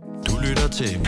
[0.00, 0.98] Du lytter til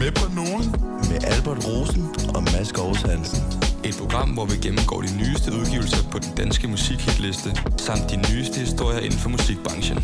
[0.00, 0.64] Med på nogen
[1.10, 2.02] med Albert Rosen
[2.36, 3.42] og Mads Gårds Hansen.
[3.88, 8.60] Et program, hvor vi gennemgår de nyeste udgivelser på den danske musikhitliste, samt de nyeste
[8.60, 9.98] historier inden for musikbranchen.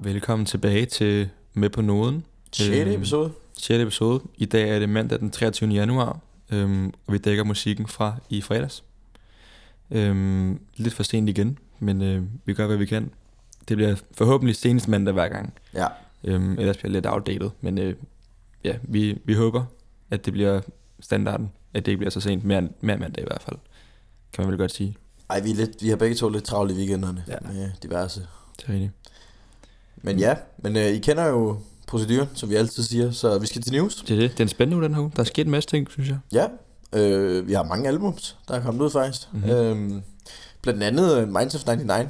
[0.00, 2.24] Velkommen tilbage til Med på Noden.
[2.52, 2.68] 6.
[2.68, 3.32] Øhm, episode.
[3.58, 3.82] 6.
[3.82, 4.22] episode.
[4.36, 5.70] I dag er det mandag den 23.
[5.70, 6.18] januar,
[6.52, 8.84] øhm, og vi dækker musikken fra i fredags.
[9.90, 13.10] Øhm, lidt for sent igen, men øh, vi gør, hvad vi kan.
[13.68, 15.52] Det bliver forhåbentlig senest mandag hver gang.
[15.74, 15.86] Ja.
[16.24, 17.94] Øhm, ellers bliver det lidt outdated, men øh,
[18.64, 19.64] ja, vi, vi håber,
[20.10, 20.60] at det bliver
[21.00, 23.56] standarden, at det ikke bliver så sent, mere, mere mandag i hvert fald,
[24.32, 24.96] kan man vel godt sige.
[25.30, 27.36] Ej, vi, er lidt, vi har begge to lidt travlt i weekenderne Ja.
[27.52, 28.20] med diverse.
[28.56, 28.92] Det er rigtigt.
[29.96, 33.62] Men ja, men øh, I kender jo proceduren, som vi altid siger, så vi skal
[33.62, 33.94] til news.
[33.96, 34.30] Det er det.
[34.30, 35.12] Det er en spændende uge, den her uge.
[35.16, 36.18] Der er sket en masse ting, synes jeg.
[36.32, 36.46] Ja,
[37.00, 39.28] øh, vi har mange albums, der er kommet ud faktisk.
[39.32, 39.40] Mhm.
[39.42, 39.56] Mm-hmm.
[39.56, 40.02] Øhm,
[40.62, 42.08] blandt andet øh, Minds of 99.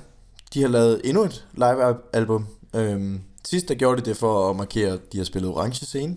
[0.55, 2.47] De har lavet endnu et live-album.
[2.75, 6.17] Øhm, sidst der gjorde de det for at markere, at de har spillet Orange Scene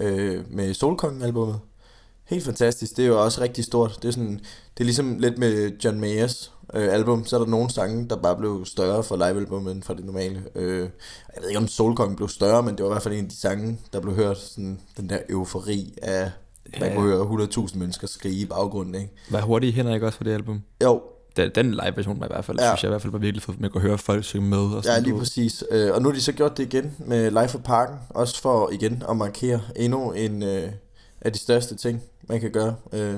[0.00, 1.58] øh, med Solkongen-albummet.
[2.24, 2.96] Helt fantastisk.
[2.96, 3.98] Det er jo også rigtig stort.
[4.02, 4.34] Det er, sådan,
[4.78, 7.24] det er ligesom lidt med John Mayers øh, album.
[7.24, 10.42] Så er der nogle sange, der bare blev større for live-albummet end for det normale.
[10.54, 10.78] Øh,
[11.34, 13.30] jeg ved ikke, om Solkongen blev større, men det var i hvert fald en af
[13.30, 14.38] de sange, der blev hørt.
[14.38, 16.30] Sådan, den der eufori af,
[16.80, 16.94] man Ja.
[16.96, 18.94] kunne høre 100.000 mennesker skrige i baggrunden.
[18.94, 19.10] Ikke?
[19.30, 20.62] Var hurtigt hænder ikke også for det album?
[20.82, 21.02] Jo,
[21.36, 22.64] Den, den live version var i hvert fald, ja.
[22.64, 22.70] Ja.
[22.70, 23.60] synes jeg i hvert fald var virkelig fedt.
[23.60, 24.58] Man kunne høre folk synge med.
[24.58, 25.24] Og Ja, sådan, lige du ved.
[25.24, 25.64] præcis.
[25.70, 28.70] Øh, og nu har de så gjort det igen med Live for Parken, også for
[28.72, 30.72] igen at markere endnu en øh,
[31.20, 32.74] af de største ting, man kan gøre.
[32.92, 33.14] Øh,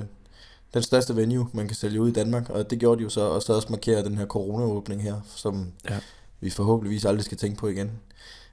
[0.75, 3.21] den største venue, man kan sælge ud i Danmark, og det gjorde de jo så,
[3.21, 5.95] og så også markere den her corona-åbning her, som Ja.
[5.95, 6.01] ja.
[6.41, 7.91] vi forhåbentligvis aldrig skal tænke på igen.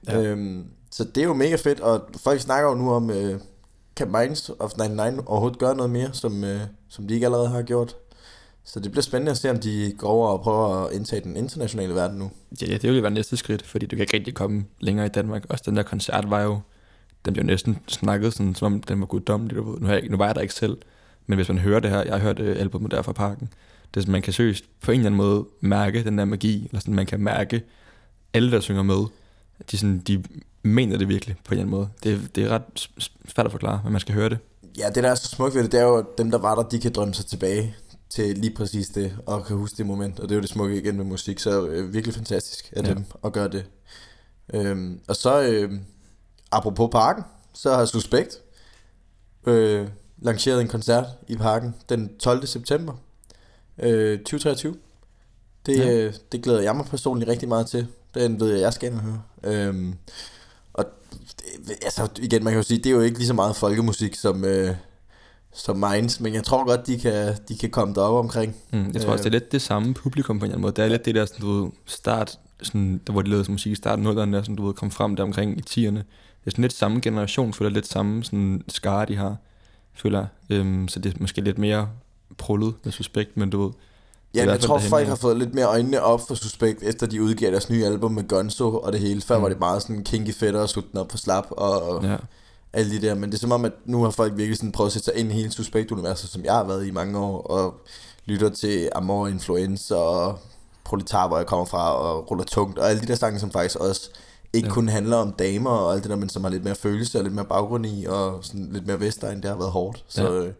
[0.06, 0.18] Ja.
[0.20, 0.24] Ja.
[0.26, 3.40] Øhm, så det er jo mega fedt, og folk snakker jo nu om, øh,
[3.96, 7.62] kan Minds of 99 overhovedet gøre noget mere, som, øh, som de ikke allerede har
[7.62, 7.96] gjort.
[8.64, 11.36] Så det bliver spændende at se, om de går over og prøver at indtage den
[11.36, 12.30] internationale verden nu.
[12.62, 15.08] Ja, ja, det ville være næste skridt, fordi du kan ikke rigtig komme længere i
[15.08, 15.44] Danmark.
[15.48, 16.60] Også den der koncert var jo,
[17.24, 19.56] den blev næsten snakket sådan, som om den var guddommelig.
[19.56, 19.80] Du ved.
[19.80, 20.78] Nu, har jeg, ikke- nu var jeg der ikke selv,
[21.26, 23.48] men hvis man hører det her, jeg har hørt øh, albumet der fra parken,
[23.94, 26.64] det er sådan, man kan seriøst på en eller anden måde mærke den der magi,
[26.66, 27.62] eller sådan, man kan mærke
[28.34, 29.04] alle, der synger med,
[29.70, 30.22] de, sådan, de
[30.62, 31.88] mener det virkelig på en eller anden måde.
[32.20, 32.88] Det, det er ret
[33.28, 34.38] svært at forklare, men man skal høre det.
[34.78, 36.54] Ja, det der er så smukt ved det, det er jo, at dem der var
[36.54, 37.74] der, de kan drømme sig tilbage
[38.10, 40.76] til lige præcis det, og kan huske det moment, og det er jo det smukke
[40.76, 42.88] igen med musik, så øh, virkelig fantastisk af Ja.
[42.88, 43.64] dem at gøre det.
[44.54, 45.72] Øhm, og så, øh,
[46.52, 48.38] apropos parken, så har Suspekt
[49.46, 49.88] øh,
[50.22, 52.46] lanceret en koncert i parken den 12.
[52.46, 52.92] september
[53.78, 54.74] øh, 2023.
[55.66, 55.92] Det, ja.
[55.92, 57.86] øh, det glæder jeg mig personligt rigtig meget til.
[58.14, 59.22] Den ved jeg, jeg skal ind og høre.
[59.44, 59.94] Øhm,
[60.72, 60.84] og
[61.66, 64.14] det, altså igen, man kan jo sige, det er jo ikke lige så meget folkemusik
[64.14, 64.74] som, øh,
[65.54, 68.56] som Minds, men jeg tror godt, de kan, de kan komme derop omkring.
[68.72, 70.72] Mm, jeg tror også, det er lidt det samme publikum på en eller anden måde.
[70.72, 73.54] Det er lidt det der, sådan, du ved, start, sådan, der, hvor de lavede sådan
[73.54, 75.96] musik i starten nullerne, der, sådan, du ved, kom frem der omkring i 10'erne.
[75.96, 79.36] Det er sådan lidt samme generation, føler lidt samme sådan, skare, de har,
[79.94, 80.26] føler.
[80.50, 81.88] Øhm, så det er måske lidt mere
[82.38, 83.70] prullet med suspekt, men du ved,
[84.34, 87.50] Ja, jeg tror, folk har fået lidt mere øjnene op for Suspekt, efter de udgav
[87.50, 89.20] deres nye album med Gonzo og det hele.
[89.20, 89.42] Før Mm.
[89.42, 92.16] var det meget sådan kinky fedt og slutte op på slap og, og ja.
[92.72, 93.14] Alle de der.
[93.14, 95.14] Men det er som om, at nu har folk virkelig sådan prøvet at sætte sig
[95.16, 97.74] ind i hele Suspekt-universet, som jeg har været i mange år, og
[98.26, 100.38] lytter til Amor Influenza og
[100.84, 103.76] Proletar, hvor jeg kommer fra, og Ruller Tungt, og alle de der sange, som faktisk
[103.76, 104.10] også
[104.52, 104.72] ikke Ja.
[104.74, 107.24] kun handler om damer og alt det der, men som har lidt mere følelse og
[107.24, 110.04] lidt mere baggrund i, og sådan lidt mere Vestegn, det har været hårdt.
[110.08, 110.42] Så Ja.
[110.44, 110.50] ja.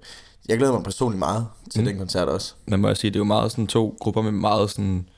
[0.48, 1.86] jeg glæder mig personligt meget til Mm.
[1.86, 2.54] den koncert også.
[2.66, 5.08] Man må også sige, det er jo meget sådan to grupper med meget sådan,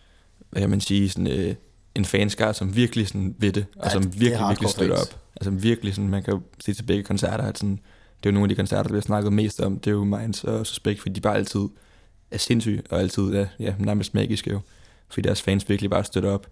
[0.50, 1.54] hvad kan man sige, sådan, øh,
[1.94, 4.97] en fanskare, som virkelig sådan ved det, og Ja, som det virkelig, virkelig hardcore støtter
[4.97, 5.16] op.
[5.47, 7.78] Altså virkelig sådan, man kan jo se til begge koncerter, at sådan,
[8.22, 10.04] det er jo nogle af de koncerter, der bliver snakket mest om, det er jo
[10.04, 11.60] Minds og Suspect, fordi de bare altid
[12.30, 14.60] er sindssyge, og altid er ja, nærmest magiske jo,
[15.08, 16.47] fordi deres fans virkelig bare støtter op.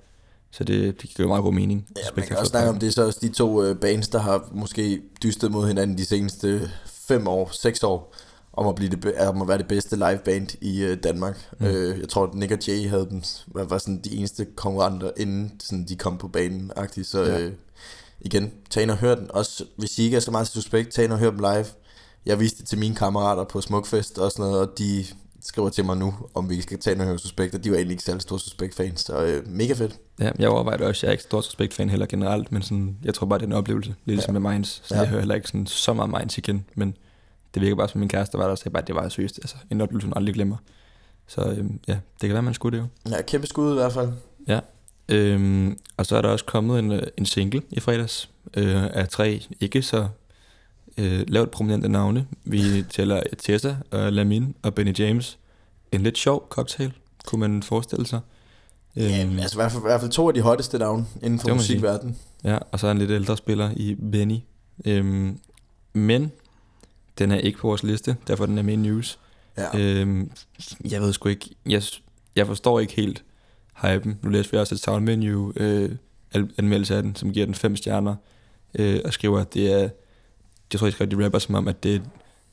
[0.50, 1.86] Så det, det giver jo meget god mening.
[1.96, 4.18] Ja, man kan også snakke om, det er så også de to øh, bands, der
[4.18, 8.14] har måske dystet mod hinanden de seneste fem år, seks år,
[8.52, 11.48] om at, blive det, om at være det bedste liveband i øh, Danmark.
[11.58, 11.66] Mm.
[11.66, 11.72] Mm.
[11.72, 15.10] Øh, jeg tror, at Nick og Jay havde dem, var, var sådan de eneste konkurrenter,
[15.16, 16.72] inden sådan, de kom på banen.
[16.76, 17.04] -agtigt.
[17.04, 17.40] Så Ja.
[17.40, 17.52] øh,
[18.20, 19.30] igen, tag ind og hør den.
[19.30, 21.66] Også hvis I ikke er så meget til Suspekt, tag ind og hør dem live.
[22.27, 25.04] Jeg viste det til mine kammerater på Smukfest og sådan noget, og de
[25.42, 27.77] skriver til mig nu, om vi skal tage ind og høre Suspekt, og de var
[27.77, 29.98] egentlig ikke særlig store Suspekt-fans, så øh, mega fedt.
[30.21, 31.06] Ja, jeg overvejer også.
[31.06, 33.53] Jeg er ikke stor Suspect-fan heller generelt, men sådan, jeg tror bare, det er en
[33.53, 33.89] oplevelse.
[34.04, 34.83] Lidt ligesom med Minds.
[34.84, 35.00] Så Ja.
[35.00, 36.97] jeg hører heller ikke sådan, så meget Minds igen, men
[37.54, 39.39] det virker bare som min kæreste var der, så jeg bare, det var seriøst.
[39.42, 40.56] Altså, en oplevelse, hun aldrig glemmer.
[41.27, 43.10] Så øhm, ja, det kan være, man skulle det jo.
[43.16, 44.09] Ja, kæmpe skud i hvert fald.
[45.10, 49.09] Øhm, og så er der også kommet en, øh, en single i fredags øh, af
[49.09, 50.09] tre ikke så
[50.98, 52.27] øh, lavt prominente navne.
[52.45, 55.39] Vi tæller Tessa og Lamin og Benny James.
[55.92, 56.92] En lidt sjov cocktail,
[57.27, 58.21] kunne man forestille sig.
[58.97, 61.41] Ja, Øhm, altså i hvert, fald, i hvert fald to af de hotteste navne inden
[61.41, 62.16] for musikverdenen.
[62.45, 64.36] Ja, og så er en lidt ældre spiller i Benny.
[64.84, 65.39] Øhm,
[65.92, 66.33] men
[67.18, 69.18] den er ikke på vores liste, derfor den er med i news.
[69.59, 69.78] Ja.
[69.78, 70.30] Øhm,
[70.91, 71.83] jeg ved sgu ikke, jeg,
[72.36, 73.24] jeg forstår ikke helt
[73.82, 74.18] hypen.
[74.22, 75.91] Nu læser vi også et sound menu øh,
[76.59, 78.15] anmeldelse af den, som giver den fem stjerner,
[78.74, 79.88] øh, og skriver, at det er,
[80.72, 82.03] jeg tror, de skriver, de rapper som om, at det,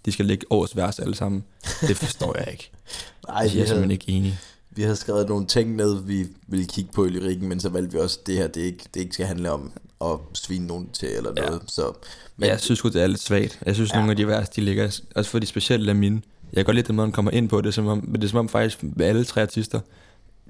[0.05, 1.43] de skal lægge årets vers alle sammen.
[1.81, 2.71] Det forstår jeg ikke.
[3.29, 4.39] Ej, jeg er simpelthen ikke enig.
[4.71, 7.91] vi havde skrevet nogle ting ned, vi ville kigge på i lyrikken, men så valgte
[7.93, 9.71] vi også, at det her det ikke, det ikke skal handle om
[10.01, 11.45] at svine nogen til eller Ja.
[11.45, 11.61] noget.
[11.67, 11.91] Så,
[12.37, 13.59] Men jeg synes sgu, det er lidt svagt.
[13.65, 13.95] Jeg synes, Ja.
[13.95, 16.21] nogle af de vers, de ligger, også fordi specielt Lamine,
[16.53, 18.23] jeg kan godt lide den måde, han kommer ind på det, som om, men det
[18.23, 19.79] er som om faktisk alle tre artister,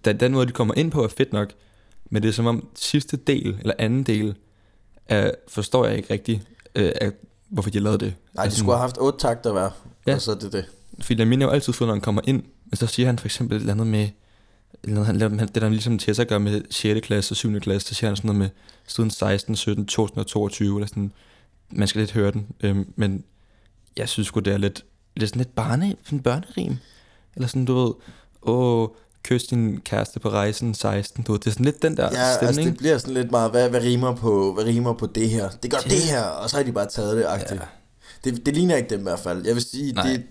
[0.06, 1.54] da, den måde, de kommer ind på, er fedt nok,
[2.10, 4.36] men det er som om sidste del, eller anden del,
[5.06, 6.42] er, forstår jeg ikke rigtigt,
[6.76, 7.12] øh, af,
[7.50, 8.14] hvorfor de lavede det.
[8.34, 9.70] nej, de Altså, skulle have haft otte takter hver,
[10.08, 10.16] Ja.
[10.16, 10.66] og så er det det.
[11.02, 13.28] Fordi Lamine er jo altid fået, når han kommer ind, men så siger han for
[13.28, 14.10] eksempel et eller andet med,
[14.84, 17.02] eller han- det der ligesom Tessa gør med 6.
[17.08, 17.60] klasse og 7.
[17.60, 18.50] klasse, så siger han sådan noget med
[18.88, 21.12] siden 16, 17, 2022, eller sådan,
[21.70, 23.24] man skal lidt høre den, øhm, men
[23.98, 24.86] jeg synes sgu, det er lidt,
[25.16, 26.78] lidt sådan lidt barne, sådan børnerim,
[27.36, 27.94] eller sådan, du ved,
[28.42, 28.88] åh,
[29.28, 32.38] kys din kæreste på rejsen 16, du det er sådan lidt den der Ja, altså
[32.54, 32.70] stemning.
[32.70, 35.50] det bliver sådan lidt meget, hvad, hvad, rimer på, hvad rimer på det her?
[35.64, 37.62] Det gør Det- det her, og så har de bare taget det agtigt.
[37.62, 37.66] Ja.
[38.32, 39.46] Det, det ligner ikke dem i hvert fald.
[39.46, 40.08] Jeg vil sige, Nej.
[40.08, 40.24] det,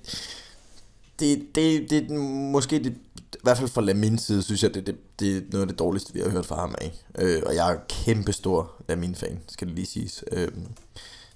[1.20, 2.19] det, det, det, er
[2.52, 2.94] måske det,
[3.34, 5.78] i hvert fald fra min side, synes jeg, det, det, det er noget af det
[5.78, 6.93] dårligste, vi har hørt fra ham af.
[7.19, 10.25] Øh, og jeg er kæmpe stor min fan, skal det lige siges.
[10.32, 10.48] Øh,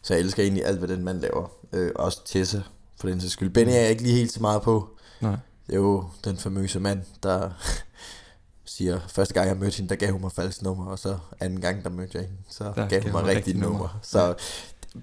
[0.03, 1.51] så jeg elsker egentlig alt, hvad den mand laver.
[1.73, 2.61] Øh, også Tessa,
[3.01, 3.51] for den sags skyld.
[3.51, 4.89] Benny er jeg ikke lige helt så meget på.
[5.21, 5.37] Nej.
[5.71, 7.51] Det er jo den famøse mand, der
[8.65, 11.61] siger, første gang jeg mødte hende, der gav hun mig falsk nummer, og så anden
[11.61, 13.79] gang, der mødte jeg hende, så der gav hun mig rigtigt nummer.
[13.79, 13.99] nummer.
[14.03, 14.35] Så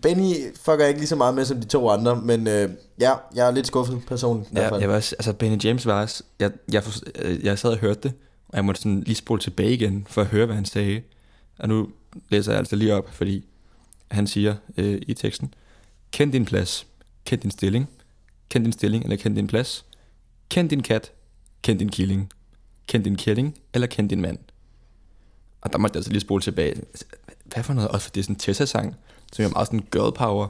[0.01, 2.69] Benny fucker jeg ikke lige så meget med som de to andre, men øh,
[2.99, 4.49] ja, jeg er lidt skuffet personligt.
[4.55, 7.69] Ja, jeg var også, altså Benny James var også, jeg, jeg, for, øh, jeg sad
[7.69, 8.13] og hørte det,
[8.47, 11.01] og jeg måtte sådan lige spole tilbage igen, for at høre, hvad han sagde.
[11.59, 11.87] Og nu
[12.29, 13.45] læser jeg altså lige op, fordi
[14.11, 15.53] han siger øh, i teksten,
[16.11, 16.87] kend din plads,
[17.25, 17.89] kend din stilling,
[18.49, 19.85] kend din stilling eller kend din plads,
[20.49, 21.11] kend din kat,
[21.61, 22.31] kend din killing,
[22.87, 24.37] kend din kælling eller kend din mand.
[25.61, 26.81] Og der måtte jeg altså lige spole tilbage.
[27.45, 27.89] Hvad for noget?
[27.89, 28.95] Også for det er sådan en Tessa-sang,
[29.33, 30.47] som er meget sådan girl power.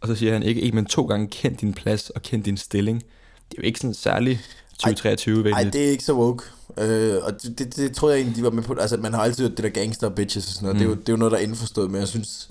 [0.00, 2.56] Og så siger han ikke, ikke men to gange kend din plads og kend din
[2.56, 3.02] stilling.
[3.50, 4.40] Det er jo ikke sådan særlig
[4.78, 5.72] 2023 Ej, venligt.
[5.72, 6.44] det er ikke så woke.
[6.78, 8.74] Øh, og det, det, det tror jeg egentlig, de var med på.
[8.74, 10.76] Altså, man har altid det der gangster bitches og sådan noget.
[10.76, 10.78] Mm.
[10.78, 12.50] Det, er jo, det er jo noget, der er indforstået, men jeg synes,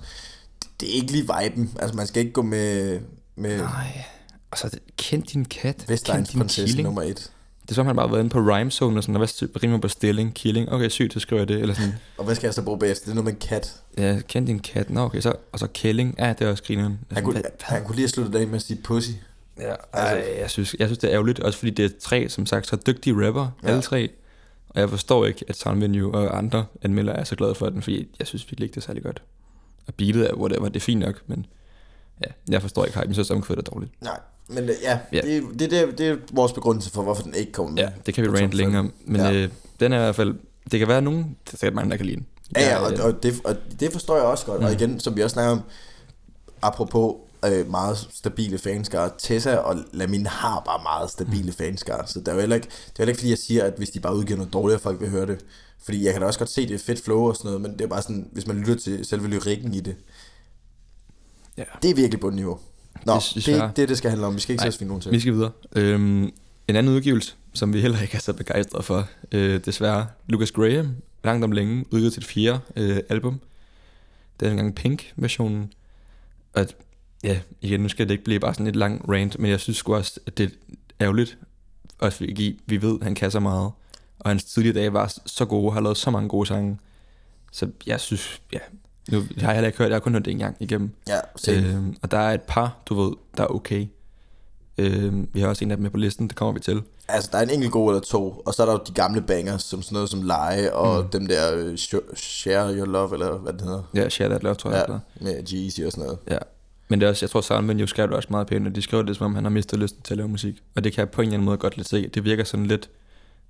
[0.62, 1.76] det, det er ikke lige viben.
[1.80, 3.00] Altså, man skal ikke gå med,
[3.36, 4.04] med Nej.
[4.54, 6.82] Og så det, kend din kat, kend Vestegns din killing.
[6.82, 7.30] nummer et.
[7.62, 9.62] Det er som, han bare har været inde på rhyme zone og sådan, og hvad
[9.62, 10.72] rimer på stilling, killing.
[10.72, 11.60] Okay, sygt, så skriver jeg det.
[11.60, 13.04] Eller sådan, Og hvad skal jeg så bruge bagefter?
[13.04, 13.74] Det er noget med en kat.
[13.98, 14.90] ja, kend din kat.
[14.90, 16.14] Nå, okay, så, og så kælling.
[16.18, 16.98] Ja, det er også grineren.
[17.12, 19.10] Han kunne, han kunne lige have sluttet det af med at sige pussy.
[19.60, 22.46] Ja, altså, jeg, synes, jeg synes, det er ærgerligt, også fordi det er tre, som
[22.46, 23.68] sagt, så dygtige rapper, Ja.
[23.68, 24.10] alle tre.
[24.68, 27.82] Og jeg forstår ikke, at Sound Venue og andre anmeldere er så glade for den,
[27.82, 29.22] fordi jeg synes virkelig ikke, det er særlig godt.
[29.86, 31.46] Og beatet er, whatever, det er fint nok, men
[32.20, 33.92] ja, jeg forstår ikke hype, jeg synes, omkvædet er dårligt.
[34.02, 35.20] Nej, men øh, ja, Ja.
[35.20, 37.82] Det, det, det, det er vores begrundelse for, hvorfor den ikke kommer med.
[37.82, 39.32] Ja, det kan vi rant længere om, men Ja.
[39.32, 39.48] øh,
[39.80, 40.34] den er i hvert fald,
[40.70, 42.26] det kan være nogen, det er sikkert mange, der kan lide den.
[42.56, 44.60] Ja, ja og, og, det, og det forstår jeg også godt.
[44.60, 44.66] Mm.
[44.66, 45.60] Og igen, som vi også snakker om,
[46.62, 47.14] apropos
[47.46, 51.52] øh, meget stabile fanskare, Tessa og Lamin har bare meget stabile mm.
[51.52, 52.06] fanskare.
[52.06, 53.90] Så det er jo heller ikke, det er heller ikke fordi, jeg siger, at hvis
[53.90, 55.44] de bare udgiver noget dårligt, at folk vil høre det.
[55.84, 57.72] Fordi jeg kan da også godt se, det er fedt flow og sådan noget, men
[57.72, 59.96] det er bare sådan, hvis man lytter til selve lyrikken i det,
[61.58, 61.64] Ja.
[61.82, 62.58] det er virkelig bundniveau.
[63.06, 63.68] Nå, Det er det, desværre.
[63.68, 64.34] det, det, det skal handle om.
[64.34, 65.12] Vi skal ikke sætte nogen til.
[65.12, 65.50] Vi skal videre.
[65.76, 66.22] Øhm,
[66.68, 70.06] en anden udgivelse, som vi heller ikke er så begejstrede for, øh, desværre.
[70.26, 73.40] Lucas Graham, langt om længe, udgivet sit fjerde øh, album.
[74.40, 75.72] Det er engang Pink-versionen.
[76.52, 76.66] Og
[77.24, 79.76] ja, igen, nu skal det ikke blive bare sådan et lang rant, men jeg synes
[79.76, 80.50] sgu også, at det er
[81.00, 81.38] ærgerligt,
[81.98, 83.70] også fordi vi ved, at han kan så meget.
[84.18, 86.78] Og hans tidligere dage var så gode, har lavet så mange gode sange.
[87.52, 88.58] Så jeg synes, ja,
[89.10, 90.90] nu har jeg heller ikke hørt, jeg har kun hørt det en gang igennem.
[91.08, 91.52] Ja.
[91.52, 93.86] Øhm, og der er et par, du ved, der er okay.
[94.78, 96.82] Øhm, vi har også en af dem med på listen, det kommer vi til.
[97.08, 99.20] Altså, der er en enkelt god eller to, og så er der jo de gamle
[99.22, 101.08] bangers, som sådan noget som Leje, og mm.
[101.08, 103.82] dem der Sh- Share Your Love, eller hvad det hedder.
[103.94, 104.84] Ja, Share That Love, tror jeg.
[104.88, 106.18] Ja, med G-Eazy og sådan noget.
[106.30, 106.38] ja.
[106.88, 108.82] Men det er også, jeg tror, Salman jo skrev det også meget pænt, og de
[108.82, 110.54] skrev det, som om han har mistet lysten til at lave musik.
[110.76, 112.08] Og det kan jeg på en eller anden måde godt lidt se.
[112.08, 112.90] Det virker sådan lidt,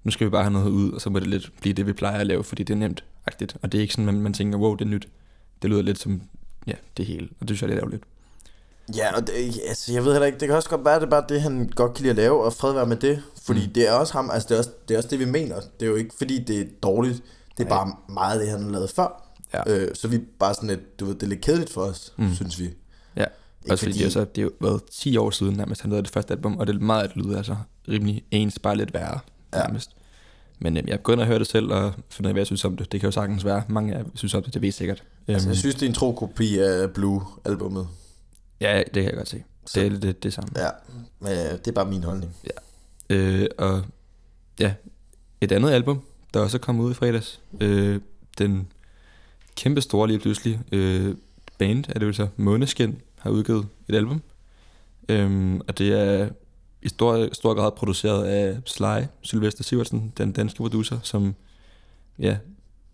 [0.04, 1.92] nu skal vi bare have noget ud, og så må det lidt blive det, vi
[1.92, 3.04] plejer at lave, fordi det er nemt.
[3.30, 3.56] -agtigt.
[3.62, 5.08] Og det er ikke sådan, man, man tænker, wow, det er nyt.
[5.62, 6.22] Det lyder lidt som,
[6.66, 7.28] ja, det hele.
[7.40, 8.04] Og det synes jeg er lidt ærgerligt.
[8.96, 9.32] Ja, og det,
[9.68, 11.42] altså, jeg ved heller ikke, det kan også godt være, at det er bare det,
[11.42, 13.22] han godt kan lide at lave, og fred være med det.
[13.42, 13.72] Fordi mm.
[13.72, 15.60] det er også ham, altså det er også, det er også det, vi mener.
[15.80, 17.22] Det er jo ikke, fordi det er dårligt.
[17.58, 17.78] Det er Nej.
[17.78, 19.22] bare meget det, han har lavet før.
[19.54, 19.62] Ja.
[19.66, 22.12] Øh, så vi er bare sådan lidt, du ved, det er lidt kedeligt for os,
[22.16, 22.34] mm.
[22.34, 22.64] Synes vi.
[23.16, 23.24] Ja,
[23.62, 26.02] Ikke også fordi, fordi altså, det er jo været 10 år siden, nærmest han lavede
[26.04, 27.56] det første album, og det er meget, at det lyder altså
[27.88, 29.18] rimelig ens, bare lidt værre,
[29.54, 29.58] Ja.
[29.58, 29.90] nærmest.
[30.58, 32.64] Men øhm, jeg begynder at høre det selv, og finde ud af, hvad jeg synes
[32.64, 32.92] om det.
[32.92, 35.02] Det kan jo sagtens være, mange af jer synes om det, det ved sikkert.
[35.28, 37.88] Altså, Øhm, jeg synes, det er en tro kopi af Blue-albummet.
[38.60, 39.42] ja, det kan jeg godt se.
[39.66, 40.50] Så- Det er lidt det, det samme.
[40.56, 40.68] Ja,
[41.20, 42.36] men øh, det er bare min holdning.
[43.10, 43.82] Øh, og
[44.60, 44.74] ja,
[45.40, 46.00] et andet album,
[46.34, 47.40] der også er kommet ud i fredags.
[47.60, 48.00] Øh,
[48.38, 48.66] den
[49.56, 51.14] kæmpe store lige pludselig øh,
[51.58, 54.22] band, er det jo så Måneskin, har udgivet et album.
[55.08, 56.28] Øhm, og det er
[56.82, 61.34] i stor, stor grad produceret af Sly, Sylvester Sivertsen, den danske producer, som
[62.18, 62.36] ja,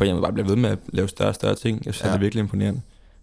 [0.01, 1.83] på en måde bare bliver ved med at lave større og større ting.
[1.87, 2.09] Jeg synes, ja.
[2.09, 2.13] Ja.
[2.13, 2.81] det er virkelig imponerende.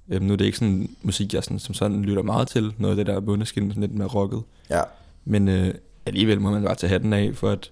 [0.10, 2.74] Øhm, nu er det ikke sådan musik, jeg sådan, som sådan lytter meget til.
[2.78, 4.42] Noget af det der Måneskin, sådan lidt mere rocket.
[4.70, 4.82] Ja,
[5.26, 5.74] Men øh,
[6.06, 7.72] alligevel må man bare tage hatten af, for at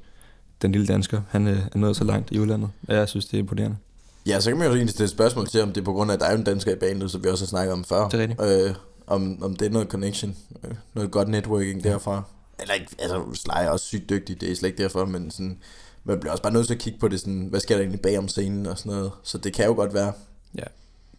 [0.61, 2.69] den lille dansker, han øh, er nået så langt i udlandet.
[2.87, 3.77] Og jeg synes, det er imponerende.
[4.25, 6.15] ja så kan man jo egentlig stille spørgsmål til, om det er på grund af,
[6.15, 8.09] at der er en dansker i bandet, som vi også har snakket om før.
[8.09, 8.69] Det er rigtigt.
[8.69, 8.75] Øh,
[9.07, 12.23] om, om det er noget connection, øh, noget godt networking derfra.
[12.59, 15.57] Eller ikke, altså Sly er også sygt dygtig, det er slet ikke derfor, men sådan,
[16.05, 18.01] man bliver også bare nødt til at kigge på det sådan, hvad sker der egentlig
[18.01, 19.11] bag om scenen og sådan noget.
[19.23, 20.13] Så det kan jo godt være.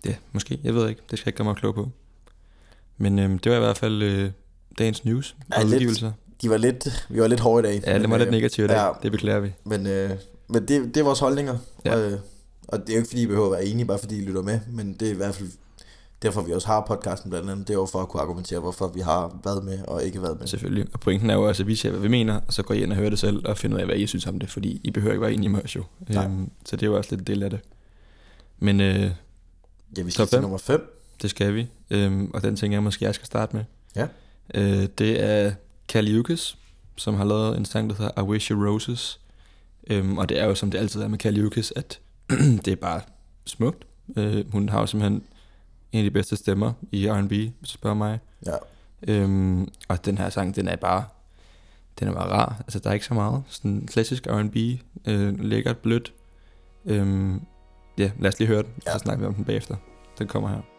[0.05, 0.61] Ja, måske.
[0.65, 1.01] Jeg ved ikke.
[1.11, 1.89] Det skal jeg ikke gøre mig klog på.
[2.99, 4.31] Men øh, det var i hvert fald øh,
[4.79, 5.75] dagens news Ja, og lidt.
[5.75, 6.13] udgivelser.
[6.43, 7.83] De var lidt, vi var lidt hårde i dag.
[7.87, 8.77] Ja, det men, var lidt øh, negativt i dag.
[8.77, 8.93] ja.
[9.03, 9.53] Det beklager vi.
[9.65, 10.11] Men, øh,
[10.49, 11.59] men det, det er vores holdninger.
[11.85, 11.99] Ja.
[12.01, 12.19] Øh,
[12.69, 14.43] og det er jo ikke fordi, I behøver at være enige, bare fordi I lytter
[14.43, 14.61] med.
[14.71, 15.49] Men det er i hvert fald
[16.23, 17.69] derfor, vi også har podcasten blandt andet.
[17.69, 20.39] Det er jo for at kunne argumentere, hvorfor vi har været med og ikke været
[20.41, 20.47] med.
[20.47, 20.87] Selvfølgelig.
[20.93, 22.83] Og pointen er jo også, at vi siger, hvad vi mener, og så går I
[22.83, 24.81] ind og hører det selv, og finder ud af, hvad I synes om det, fordi
[24.85, 25.85] I behøver ikke være enige med os jo.
[26.09, 26.25] Nej.
[26.25, 27.61] Øhm, så det er jo også lidt en del af det.
[28.59, 29.11] Men øh,
[29.97, 30.93] Ja, vi skal til nummer 5.
[31.23, 31.67] det skal vi.
[31.91, 33.65] Øhm, og den ting jeg måske, jeg skal starte med.
[33.97, 34.07] Ja.
[34.55, 35.53] Øh, det er
[35.89, 36.59] Kaliukis,
[36.97, 39.21] som har lavet en sang, der hedder I Wish You Roses.
[39.91, 42.01] Øhm, og det er jo, som det altid er med Kaliukis, at
[42.65, 43.01] det er bare
[43.45, 43.87] smukt.
[44.17, 45.23] Øh, hun har jo simpelthen
[45.93, 48.19] en af de bedste stemmer i R&B, hvis du spørger mig.
[48.47, 48.57] Ja.
[49.09, 51.05] Øhm, og den her sang, den er bare,
[52.01, 52.57] den er bare rar.
[52.59, 53.43] Altså, der er ikke så meget.
[53.49, 54.57] Sådan klassisk R&B,
[55.09, 56.13] øh, lækkert, blødt.
[56.85, 57.41] Øhm,
[57.99, 58.93] ja, lad os lige høre den, ja.
[58.93, 59.77] Så snakker vi om den bagefter.
[60.19, 60.76] Den kommer her.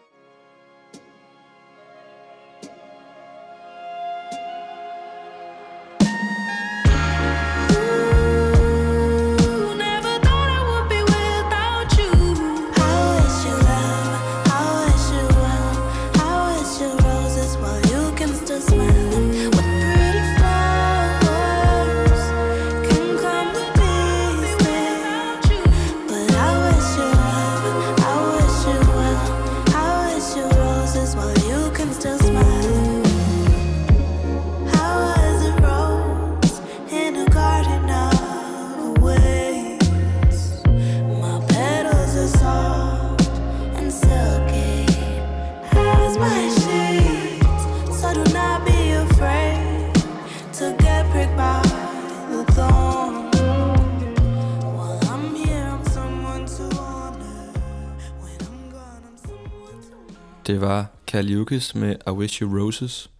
[60.48, 63.10] Det var Kaliukis med I Wish You Roses.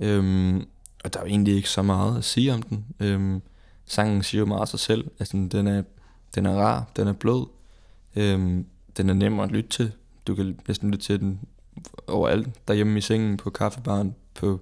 [0.00, 0.66] Øhm,
[1.04, 2.84] og der er jo egentlig ikke så meget at sige om den.
[3.00, 3.42] Øhm,
[3.86, 5.10] sangen siger jo meget af sig selv.
[5.18, 5.82] Altså, den er,
[6.34, 7.46] den er rar, den er blød.
[8.16, 9.92] Øhm, den er nem at lytte til.
[10.26, 11.40] Du kan næsten lytte til den
[12.06, 12.48] overalt.
[12.68, 14.60] Derhjemme i sengen, på kaffebaren, på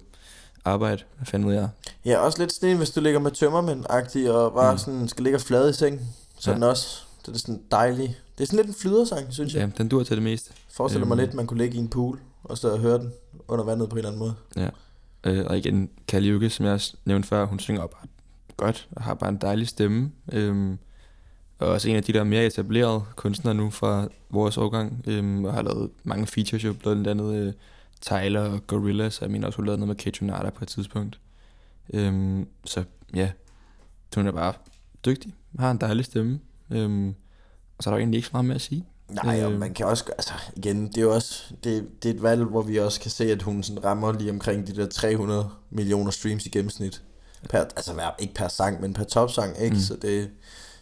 [0.65, 1.03] arbejde.
[1.17, 1.69] Hvad fanden ved jeg?
[2.05, 4.77] Ja, også lidt sådan hvis du ligger med tømmermænd-agtig og bare Mm.
[4.77, 6.01] sådan skal ligge flad i seng.
[6.39, 6.57] Så Ja.
[6.57, 6.59] ja.
[7.29, 8.15] Også, det er sådan dejlig.
[8.37, 9.61] Det er sådan lidt en flydersang, synes jeg.
[9.61, 10.53] Ja, den dur til det meste.
[10.71, 11.19] Forestiller mig Øhm.
[11.25, 13.11] lidt, man kunne ligge i en pool og så høre den
[13.47, 14.33] under vandet på en eller anden måde.
[14.55, 14.69] Ja.
[15.23, 18.07] Øh, og igen, Kaliuke, som jeg også nævnte før, hun synger bare
[18.57, 20.11] godt, og har bare en dejlig stemme.
[20.31, 20.77] Øhm,
[21.59, 25.53] og også en af de der mere etablerede kunstnere nu fra vores årgang, øhm, og
[25.53, 27.53] har lavet mange features jo, blandt andet øh,
[28.01, 31.19] Tyler og Gorillaz, og jeg mener også, hun lavede noget med Kate på et tidspunkt.
[31.93, 32.83] Øhm, så
[33.15, 33.31] ja,
[34.15, 34.53] hun er bare
[35.05, 36.39] dygtig, har en dejlig stemme,
[36.71, 37.07] øhm,
[37.77, 38.85] og så er der jo egentlig ikke så meget mere at sige.
[39.09, 39.59] Nej, og Øh.
[39.59, 42.61] man kan også, altså igen, det er jo også, det, det er et valg, hvor
[42.61, 46.45] vi også kan se, at hun sådan rammer lige omkring de der 300 millioner streams
[46.45, 47.01] i gennemsnit.
[47.49, 49.75] Per, altså ikke per sang, men per topsang, ikke?
[49.75, 49.81] Mm.
[49.81, 50.25] Så det er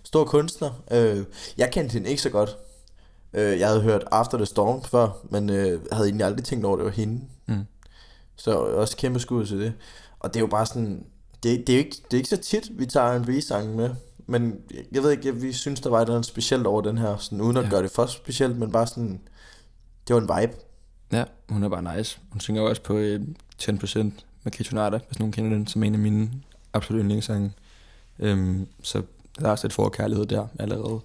[0.04, 0.70] stor kunstner.
[0.92, 1.26] Øh,
[1.58, 2.58] jeg kendte hende ikke så godt.
[3.34, 6.76] Øh, jeg havde hørt After the Storm før, men øh, havde egentlig aldrig tænkt over,
[6.76, 7.22] at det var hende.
[7.48, 7.64] Mm.
[8.36, 9.74] Så også kæmpe skud til det.
[10.20, 11.06] Og det er jo bare sådan,
[11.44, 13.90] det, det, er, ikke, det er ikke så tit, vi tager en V-sang med.
[14.30, 14.56] Men
[14.92, 17.18] jeg ved ikke, jeg, vi synes, der var et eller andet specielt over den her,
[17.18, 17.70] sådan, uden at Ja.
[17.70, 19.20] gøre det for specielt, men bare sådan,
[20.08, 20.54] det var en vibe.
[21.12, 22.20] Ja, hun er bare nice.
[22.32, 23.22] Hun synger også på øh,
[23.62, 24.00] 10%
[24.44, 26.32] med Kitonata, hvis nogen kender den, som en af mine
[26.74, 27.52] absolut yndlingssange.
[28.20, 29.02] Øhm, så
[29.40, 31.00] der er også lidt forkærlighed der allerede.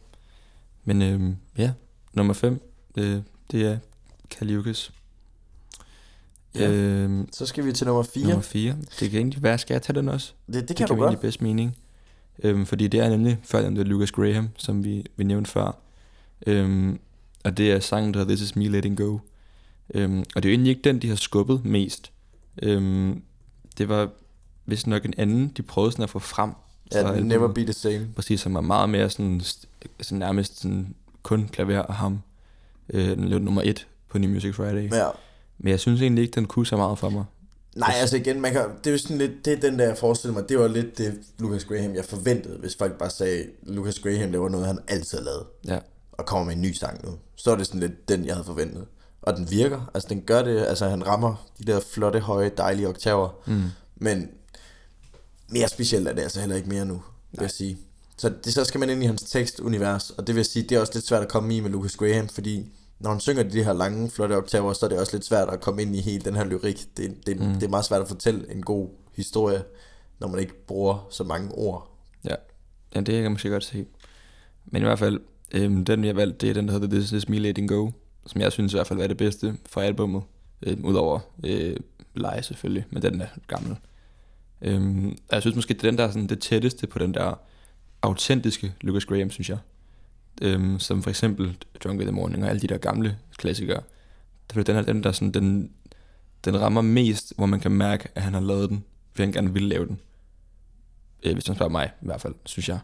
[0.85, 1.73] Men øhm, ja,
[2.13, 2.61] nummer 5,
[2.97, 3.79] øh, det er
[4.31, 4.93] Kaliukis.
[6.55, 6.71] Ja.
[6.71, 8.25] Øhm, Så skal vi til nummer 4.
[8.27, 10.33] nummer 4, det kan egentlig være, skal jeg tage den også?
[10.47, 11.21] Det, det det kan giver du godt.
[11.21, 11.77] bedst mening.
[12.43, 15.77] Øhm, fordi det er nemlig før det er Lucas Graham, som vi, vi nævnte før.
[16.47, 16.99] Øhm,
[17.45, 19.19] og det er sangen, der hedder This Is Me Letting Go.
[19.95, 22.13] Øhm, og det er jo egentlig ikke den, de har skubbet mest.
[22.63, 23.23] Øhm,
[23.79, 24.09] det var
[24.67, 26.51] vist nok en anden, de prøvede sådan at få frem.
[26.95, 27.55] Ja, Never albumet.
[27.55, 28.09] Be The Same.
[28.17, 29.41] Præcis, som var meget mere sådan,
[30.01, 32.21] sådan nærmest sådan kun klaver og ham.
[32.91, 34.91] Øh, den lå nummer et på New Music Friday.
[34.93, 35.09] Ja.
[35.59, 37.25] Men jeg synes egentlig ikke, den kunne så meget for mig.
[37.75, 39.99] Nej, altså igen, man kan, det er jo sådan lidt, det er den der, jeg
[39.99, 43.99] forestiller mig, det var lidt det Lucas Graham, jeg forventede, hvis folk bare sagde, Lucas
[43.99, 45.79] Graham laver noget, han altid har lavet, Ja,
[46.13, 47.15] og kommer med en ny sang nu.
[47.37, 48.87] Så er det sådan lidt den, jeg havde forventet.
[49.23, 52.89] Og den virker, altså den gør det, altså han rammer de der flotte, høje, dejlige
[52.89, 53.63] oktaver, mm.
[53.97, 54.31] men
[55.49, 57.03] mere specielt er det altså heller ikke mere nu,
[57.33, 57.79] vil jeg sige.
[58.17, 60.81] Så, det, så skal man ind i hans tekstunivers, og det vil sige, det er
[60.81, 62.67] også lidt svært at komme i med Lucas Graham, fordi
[63.05, 65.61] når han synger de her lange, flotte oktaver, så er det også lidt svært at
[65.61, 66.87] komme ind i hele den her lyrik.
[66.97, 67.55] Det, det, mm.
[67.55, 69.63] det er meget svært at fortælle en god historie,
[70.19, 71.97] når man ikke bruger så mange ord.
[72.25, 72.35] ja.
[72.95, 73.87] ja det kan jeg måske godt se.
[74.65, 75.21] Men i hvert fald,
[75.53, 77.91] øhm, den jeg valgte, det er den, der hedder This Is Me Letting Go,
[78.27, 80.23] som jeg synes i hvert fald var det bedste for albummet.
[80.63, 81.77] Øhm, Udover øh,
[82.15, 83.77] Leje selvfølgelig, men den er gammel.
[84.63, 87.15] Øhm, og jeg synes måske, det er den, der er sådan det tætteste på den
[87.15, 87.35] der
[88.03, 89.59] autentiske Lucas Graham, synes jeg.
[90.43, 93.83] Øhm, som for eksempel Drunk in the Morning og alle de der gamle klassikere.
[94.51, 95.71] Det er den her, den der sådan, den,
[96.45, 99.53] den rammer mest, hvor man kan mærke, at han har lavet den, fordi han gerne
[99.53, 100.01] ville lave den.
[101.23, 102.79] Øh, hvis man spørger mig, i hvert fald, synes jeg.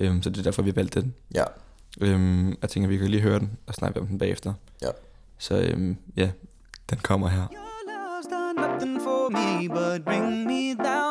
[0.00, 1.14] Øhm, så det er derfor, vi valgte den.
[1.34, 1.44] Ja,
[2.00, 4.54] Øhm, jeg tænker, vi kan lige høre den og snakke om den bagefter.
[4.82, 4.88] Ja.
[5.38, 6.30] Så øhm, ja,
[6.90, 7.46] den kommer her.
[7.52, 11.09] Your love's done nothing for me but bring me down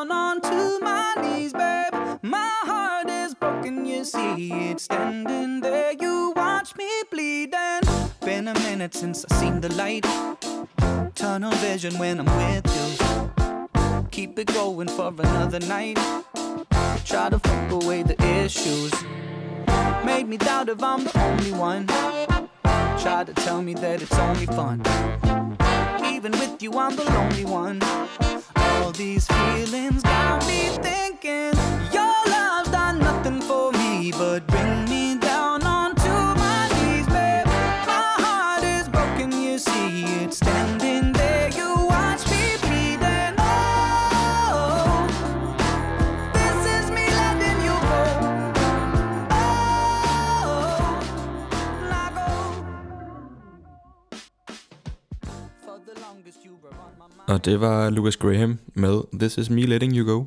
[4.04, 5.94] see it standing there.
[5.94, 7.86] You watch me bleed, and
[8.22, 10.06] been a minute since I seen the light.
[11.16, 14.06] Tunnel vision when I'm with you.
[14.12, 15.98] Keep it going for another night.
[17.06, 18.94] Try to fuck away the issues.
[20.06, 21.88] Made me doubt if I'm the only one.
[22.98, 24.82] Try to tell me that it's only fun.
[26.06, 27.82] Even with you, I'm the lonely one.
[28.56, 31.54] All these feelings got me thinking
[31.94, 33.79] your love's done nothing for me
[34.12, 36.10] but bring me down onto
[36.44, 37.46] my knees, babe.
[37.86, 41.50] My heart is broken, you see it standing there.
[41.50, 45.08] You watch me bleed and oh,
[46.34, 48.04] this is me letting you go.
[49.32, 49.74] Oh.
[57.28, 60.26] Og det var Lucas Graham med This Is Me Letting You Go.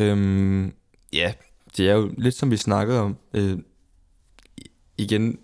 [0.00, 0.72] Øhm,
[1.12, 1.32] ja,
[1.76, 3.16] det er jo lidt som vi snakkede om.
[3.34, 3.58] Øh,
[4.98, 5.38] igen,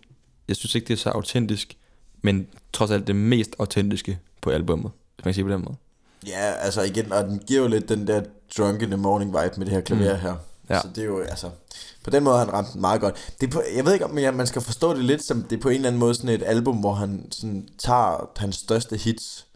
[0.48, 1.76] jeg synes ikke, det er så autentisk,
[2.22, 5.76] men trods alt det mest autentiske på albummet, hvis man kan sige på den måde.
[6.26, 8.22] ja altså igen, og den giver jo lidt den der
[8.58, 10.20] drunk in the morning vibe med det her klaver Mm.
[10.20, 10.34] her.
[10.70, 10.80] Ja.
[10.80, 11.50] Så det er jo, altså,
[12.04, 13.32] på den måde har han ramt den meget godt.
[13.40, 15.60] Det er på, jeg ved ikke, om man skal forstå det lidt som, det er
[15.60, 19.46] på en eller anden måde sådan et album, hvor han sådan tager hans største hits,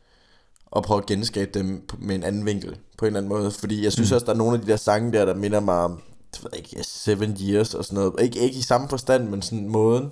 [0.66, 3.50] og prøver at genskabe dem på- med en anden vinkel, på en eller anden måde.
[3.50, 4.14] Fordi jeg synes Mm.
[4.14, 6.02] også, der er nogle af de der sange der, der minder mig om,
[6.36, 8.22] det ved jeg ikke, Seven Years og sådan noget.
[8.22, 10.10] Ikke, ikke i samme forstand, men sådan måden,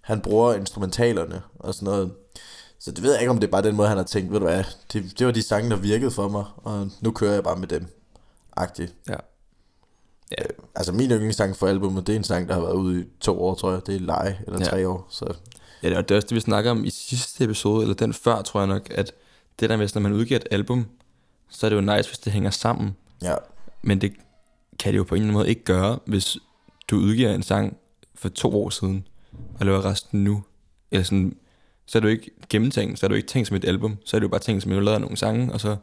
[0.00, 2.12] han bruger instrumentalerne og sådan noget.
[2.78, 4.38] Så det ved jeg ikke, om det er bare den måde, han har tænkt, ved
[4.40, 7.44] du hvad, det, det var de sange, der virkede for mig, og nu kører jeg
[7.44, 7.86] bare med dem.
[8.56, 8.94] Agtigt.
[9.08, 9.16] Ja.
[10.30, 10.44] Ja.
[10.74, 13.42] Altså min yndlingssang for albumet, det er en sang, der har været ude i to
[13.42, 13.86] år, tror jeg.
[13.86, 14.64] Det er Leje, eller Ja.
[14.64, 15.06] tre år.
[15.10, 15.34] Så
[15.82, 18.12] Ja, det er det er også det, vi snakker om i sidste episode, eller den
[18.14, 19.12] før, tror jeg nok, at
[19.60, 20.86] det der med, når man udgiver et album,
[21.50, 22.96] så er det jo nice, hvis det hænger sammen.
[23.22, 23.34] ja,
[23.82, 24.12] Men det
[24.78, 26.36] kan det jo på en eller anden måde ikke gøre, hvis
[26.90, 27.76] du udgiver en sang
[28.14, 29.06] for to år siden,
[29.60, 30.42] og laver resten nu.
[30.90, 31.36] Eller sådan,
[31.86, 34.18] så er du ikke gennemtænkt, så er du ikke tænkt som et album, så er
[34.18, 35.76] det jo bare tænkt som, at du laver nogle sange, og så,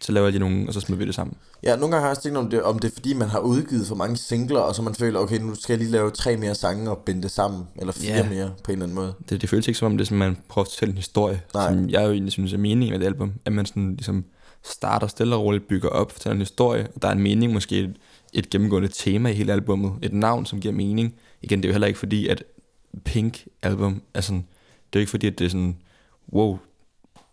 [0.00, 1.36] så laver de nogle, og så smider vi det sammen.
[1.62, 3.38] Ja, nogle gange har jeg også tænkt om det, om det er fordi, man har
[3.38, 6.36] udgivet for mange singler, og så man føler, okay, nu skal jeg lige lave tre
[6.36, 8.28] mere sange og binde det sammen, eller fire Ja.
[8.28, 9.14] mere på en eller anden måde.
[9.28, 11.40] Det, det føles ikke som om, det er, som man prøver at fortælle en historie,
[11.54, 11.68] Nej.
[11.72, 14.24] som jeg jo egentlig synes er meningen med et album, at man sådan ligesom
[14.64, 17.94] starter stille og roligt, bygger op, fortæller en historie, og der er en mening, måske
[18.34, 21.14] et, gennemgående tema i hele albummet, et navn, som giver mening.
[21.42, 22.44] Igen, det er jo heller ikke fordi, at
[23.04, 24.38] Pink album er sådan,
[24.92, 25.76] det er jo ikke fordi, at det er sådan,
[26.32, 26.58] wow,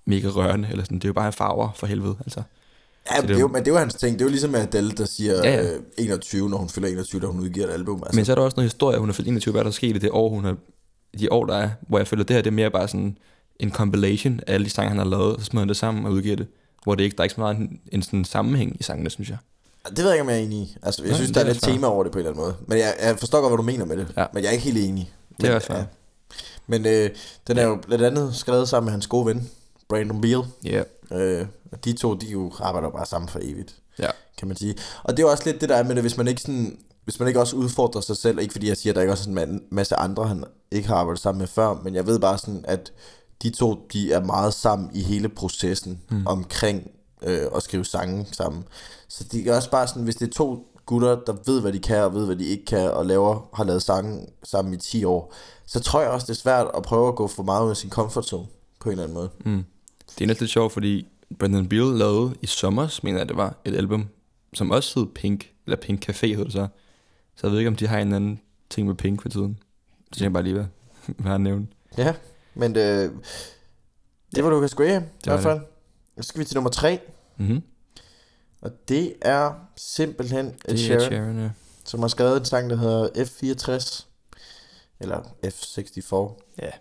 [0.06, 2.42] mega rørende, eller sådan, det er jo bare farver for helvede, altså.
[3.12, 4.14] Ja, Så det det er jo, jo- men det er jo hans ting.
[4.14, 5.74] Det er jo ligesom Adele, der siger Ja, ja.
[5.76, 8.04] Øh, 21, når hun fylder 21, da hun udgiver et album.
[8.06, 9.72] Altså, Men så er der også noget historie, hun har fyldt 21, hvad der er
[9.72, 10.56] sket i det år, hun har,
[11.20, 13.18] de år, der er, hvor jeg føler, det her det er mere bare sådan
[13.60, 16.06] en compilation af alle de sange, han har lavet, og så smider han det sammen
[16.06, 16.48] og udgiver det.
[16.84, 19.30] Hvor det ikke, der er ikke så meget en, en sådan sammenhæng i sangene, synes
[19.30, 19.38] jeg.
[19.90, 20.78] Det ved jeg ikke, om jeg er enig i.
[20.84, 22.44] Altså, jeg Nej, synes, det der er lidt tema over det på en eller anden
[22.44, 22.56] måde.
[22.68, 24.08] Men jeg, jeg forstår godt, hvad du mener med det.
[24.18, 24.26] Ja.
[24.34, 25.14] Men jeg er ikke helt enig.
[25.38, 25.84] Det er Men, også fair.
[26.68, 27.10] Men øh,
[27.48, 29.50] den er jo blandt andet skrevet sammen med hans gode ven,
[29.90, 30.42] Brandon Beal.
[30.64, 30.84] Ja.
[31.12, 33.76] Øh, og de to, de jo arbejder bare sammen for evigt.
[34.00, 34.10] Ja.
[34.38, 34.76] kan man sige.
[35.04, 36.78] Og det er jo også lidt det der er med det, hvis man ikke sådan
[37.04, 39.30] hvis man ikke også udfordrer sig selv, ikke fordi jeg siger, at der ikke også
[39.30, 42.20] er en ma- masse andre, han ikke har arbejdet sammen med før, men jeg ved
[42.20, 42.92] bare sådan, at
[43.42, 46.28] de to, de er meget sammen i hele processen mm.
[46.28, 46.92] omkring
[47.24, 48.64] øh, at skrive sange sammen.
[49.12, 51.80] Så det er også bare sådan, hvis det er to gutter, der ved, hvad de
[51.80, 55.04] kan, og ved, hvad de ikke kan, og laver, har lavet sange sammen i 10
[55.04, 55.34] år,
[55.66, 57.78] så tror jeg også, det er svært at prøve at gå for meget ud af
[57.78, 58.48] sin comfort zone,
[58.80, 59.30] på en eller anden måde.
[59.46, 59.64] Mm.
[60.10, 61.08] Det er næsten lidt sjovt, fordi
[61.40, 64.08] Brandon Beal lavede i sommer, mener jeg det var, et album,
[64.54, 66.68] som også hed Pink, eller Pink Café hed det så.
[67.36, 69.58] Så jeg ved ikke, om de har en anden ting med Pink for tiden.
[70.08, 70.66] Det synes jeg bare lige, hvad,
[71.20, 71.74] hvad han nævnte.
[71.98, 72.14] Ja,
[72.54, 73.12] men øh,
[74.36, 75.60] det var Lucas Graham, i hvert fald.
[76.22, 77.00] Så skal vi til nummer tre,
[77.38, 77.62] Mm-hmm.
[78.62, 81.02] Og det er simpelthen Ed er Sheeran.
[81.02, 81.50] Sharon, ja.
[81.86, 84.06] som har skrevet en sang, der hedder F64,
[85.00, 86.72] eller F64, Ja.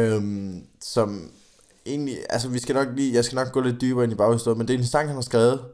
[0.00, 1.32] øhm, som
[1.86, 4.58] egentlig, altså vi skal nok lige, jeg skal nok gå lidt dybere ind i baghistorien,
[4.58, 5.64] men det er en sang, han har skrevet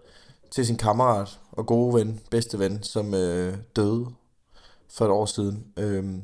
[0.50, 4.06] til sin kammerat og gode ven, bedste ven, som øh, døde
[4.94, 5.64] for et år siden.
[5.76, 6.22] Øhm,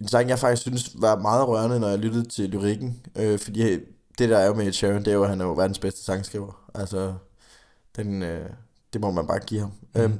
[0.00, 3.62] en sang, jeg faktisk synes var meget rørende, når jeg lyttede til lyrikken, øh, fordi
[4.18, 5.78] det der er jo med Ed Sheeran, det er jo, at han er jo verdens
[5.78, 6.70] bedste sangskriver.
[6.74, 7.14] Altså,
[7.96, 8.50] den, øh,
[8.92, 9.72] det må man bare give ham.
[9.94, 10.00] Mm.
[10.00, 10.18] Øhm,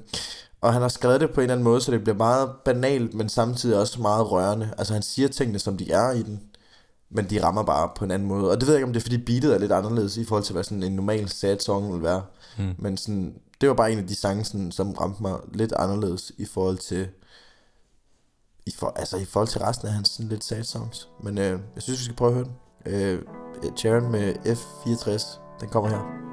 [0.61, 3.15] og han har skrevet det på en eller anden måde, så det bliver meget banalt,
[3.15, 4.75] men samtidig også meget rørende.
[4.79, 6.41] Altså han siger tingene, som de er i den,
[7.11, 8.51] men de rammer bare på en anden måde.
[8.51, 10.45] Og det ved jeg ikke, om det er, fordi beatet er lidt anderledes i forhold
[10.45, 12.23] til, hvad sådan en normal sad song vil være.
[12.59, 12.75] Mm.
[12.79, 16.33] Men sådan, det var bare en af de sange, sådan, som ramte mig lidt anderledes
[16.39, 17.09] i forhold til
[18.67, 21.09] i, for, altså, i forhold til resten af hans sådan, lidt sad songs.
[21.23, 22.55] Men øh, jeg synes, vi skal prøve at høre den.
[22.87, 23.23] Øh,
[23.77, 26.26] Sheeran med F64, den kommer her.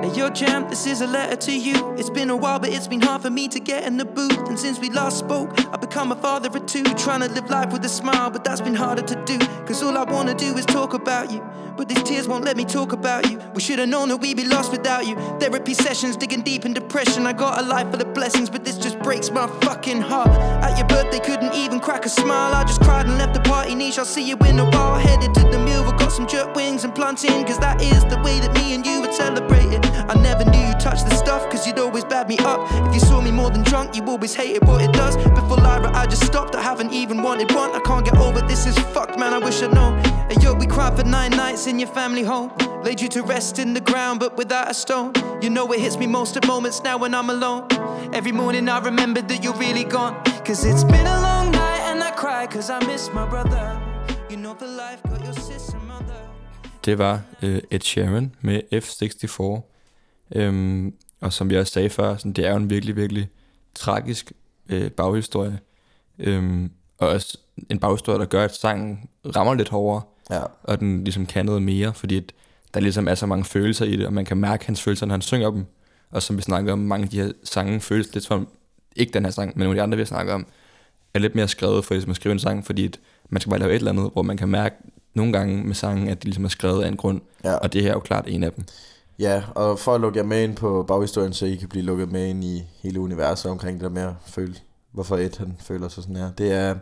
[0.00, 1.74] Hey, yo, champ, this is a letter to you.
[1.96, 4.48] It's been a while, but it's been hard for me to get in the booth.
[4.48, 6.84] And since we last spoke, I've become a father of two.
[6.94, 9.38] Trying to live life with a smile, but that's been harder to do.
[9.66, 11.42] Cause all I wanna do is talk about you.
[11.76, 13.40] But these tears won't let me talk about you.
[13.54, 15.16] We should have known that we'd be lost without you.
[15.40, 17.26] Therapy sessions, digging deep in depression.
[17.26, 20.30] I got a life full of blessings, but this just breaks my fucking heart.
[20.62, 22.54] At your birthday, couldn't even crack a smile.
[22.54, 23.98] I just cried and left the party niche.
[23.98, 24.98] I'll see you in a while.
[24.98, 27.44] Headed to the mill, we got some jerk wings and plantain.
[27.44, 30.74] Cause that is the way that me and you would celebrate I never knew you
[30.74, 32.60] touched the stuff, cause you'd always bad me up.
[32.88, 35.16] If you saw me more than drunk, you always hated what it does.
[35.16, 36.54] Before Lyra, I just stopped.
[36.54, 37.70] I haven't even wanted one.
[37.72, 39.34] I can't get over this, is fucked, man.
[39.34, 39.98] I wish I'd known.
[40.30, 42.52] And yo, we cried for nine nights in your family home.
[42.82, 45.12] Laid you to rest in the ground, but without a stone.
[45.42, 47.66] You know it hits me most at moments now when I'm alone.
[48.12, 50.22] Every morning I remember that you're really gone.
[50.44, 53.80] Cause it's been a long night and I cry cause I miss my brother.
[54.30, 55.47] You know for life, got mother.
[56.88, 59.62] Det var øh, Ed Sheeran med F64.
[60.38, 63.28] Øhm, og som jeg også sagde før, sådan, det er jo en virkelig, virkelig
[63.74, 64.32] tragisk
[64.68, 65.58] øh, baghistorie.
[66.18, 67.38] Øhm, og også
[67.70, 70.42] en baghistorie, der gør, at sangen rammer lidt hårdere, Ja.
[70.62, 72.32] og den ligesom kan noget mere, fordi at
[72.74, 75.14] der ligesom er så mange følelser i det, og man kan mærke hans følelser, når
[75.14, 75.66] han synger dem.
[76.10, 78.48] Og som vi snakker om, mange af de her sange føles lidt som,
[78.96, 80.46] ikke den her sang, men nogle af de andre, vi har snakket om,
[81.14, 83.58] er lidt mere skrevet for ligesom at skrive en sang, fordi at man skal bare
[83.60, 84.76] lave et eller andet, hvor man kan mærke
[85.18, 87.54] nogle gange med sangen, at de ligesom er skrevet af en grund, Ja.
[87.54, 88.64] og det her er jo klart en af dem.
[89.18, 92.12] Ja, og for at lukke jer med ind på baghistorien, så I kan blive lukket
[92.12, 94.54] med ind i hele universet omkring det der med at føle,
[94.92, 96.30] hvorfor Ed han føler sig sådan her.
[96.38, 96.74] Det er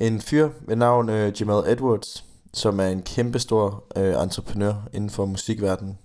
[0.00, 5.26] en fyr ved navn øh, Jamal Edwards, som er en kæmpestor øh, entreprenør inden for
[5.26, 5.98] musikverdenen,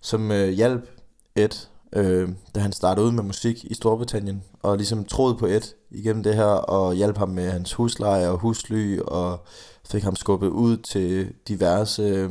[0.00, 0.88] som øh, hjalp
[1.36, 5.60] Ed, øh, da han startede ud med musik i Storbritannien, og ligesom troede på Ed
[5.90, 9.46] igennem det her, og hjalp ham med hans husleje og husly, og
[9.90, 12.30] fik ham skubbet ud til diverse øh,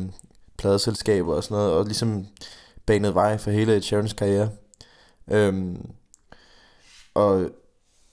[0.58, 2.28] pladeselskaber og sådan noget, og ligesom
[2.86, 4.50] banet vej for hele Ed Sheerans karriere.
[5.32, 5.90] Øhm,
[7.14, 7.50] og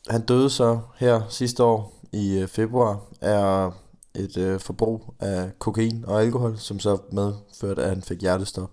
[0.08, 3.70] han døde så her sidste år i øh, februar af
[4.14, 8.70] et øh, forbrug af kokain og alkohol, som så medførte, at han fik hjertestop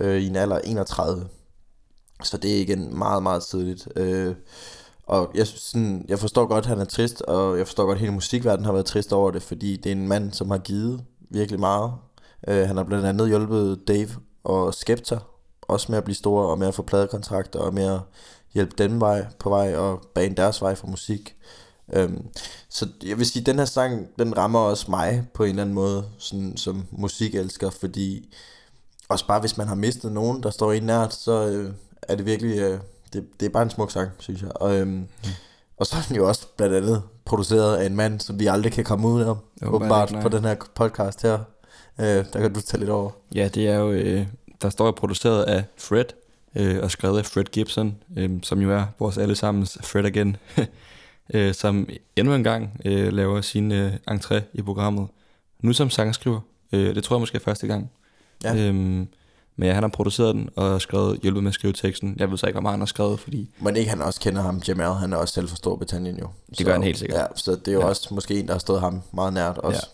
[0.00, 1.28] øh, i en alder af 31.
[2.22, 3.88] Så det er igen meget, meget tidligt.
[3.96, 4.34] Øh,
[5.06, 8.00] og jeg, sådan, jeg forstår godt, at han er trist, og jeg forstår godt, at
[8.00, 11.04] hele musikverdenen har været trist over det, fordi det er en mand, som har givet
[11.30, 11.92] virkelig meget.
[12.48, 14.08] Øh, han har blandt andet hjulpet Dave
[14.44, 15.18] og Skepta,
[15.62, 18.00] også med at blive store, og med at få pladekontrakter, og med at
[18.54, 21.36] hjælpe dem vej på vej, og bane deres vej for musik.
[21.92, 22.26] Øhm,
[22.68, 25.62] så jeg vil sige, at den her sang, den rammer også mig på en eller
[25.62, 28.34] anden måde, sådan, som musikelsker, fordi
[29.08, 32.26] også bare hvis man har mistet nogen, der står en nært, så øh, er det
[32.26, 32.80] virkelig, øh,
[33.12, 34.50] det, det er bare en smuk sang, synes jeg.
[34.54, 35.06] Og, øhm, mm.
[35.76, 38.72] og så er den jo også blandt andet produceret af en mand, som vi aldrig
[38.72, 39.34] kan komme ud af,
[39.66, 41.38] åbenbart på den her podcast her.
[42.00, 43.10] Øh, der kan du tage lidt over.
[43.34, 44.26] Ja, det er jo, øh,
[44.62, 46.04] der står jo produceret af Fred,
[46.54, 50.36] øh, og skrevet af Fred Gibson, øh, som jo er vores allesammens Fred again,
[51.34, 55.08] øh, som endnu en gang øh, laver sin øh, entré i programmet.
[55.60, 56.40] Nu som sangskriver.
[56.72, 57.90] Øh, det tror jeg måske er første gang.
[58.44, 58.56] Ja.
[58.56, 59.08] Øhm,
[59.56, 62.16] Men ja, han har produceret den og skrevet, hjulpet med at skrive teksten.
[62.18, 64.42] Jeg ved så ikke, hvor meget han har skrevet, fordi Men ikke han også kender
[64.42, 66.28] ham, Jamal, han er også selv fra Storbritannien jo.
[66.58, 67.18] Det gør han helt sikkert.
[67.20, 67.84] Ja, så det er jo Ja.
[67.84, 67.90] ja.
[67.90, 69.88] også måske en, der har stået ham meget nært også.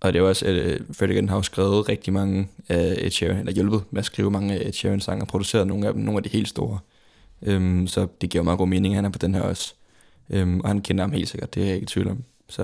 [0.00, 2.94] Og det er jo også, at uh, Fred again har jo skrevet rigtig mange af
[2.98, 5.86] Ed Sheeran, eller hjulpet med at skrive mange af Ed Sheeran sange, og produceret nogle
[5.86, 6.78] af dem, nogle af de helt store.
[7.46, 9.74] Um, så det giver meget god mening, at han er på den her også.
[10.34, 12.24] Um, og han kender ham helt sikkert, det er jeg ikke i tvivl om.
[12.48, 12.62] Så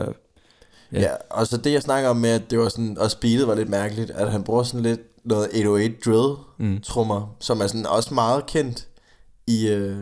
[0.92, 1.00] Ja.
[1.00, 1.00] Ja.
[1.00, 3.54] ja, og så det jeg snakker om med, at det var sådan, og speedet var
[3.54, 6.80] lidt mærkeligt, at han bruger sådan lidt noget 808 drill Mm.
[6.80, 8.88] trommer, som er sådan også meget kendt
[9.46, 9.96] i, øh,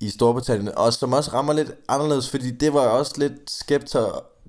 [0.00, 4.00] i Storbritannien, og som også rammer lidt anderledes, fordi det var også lidt Skepta,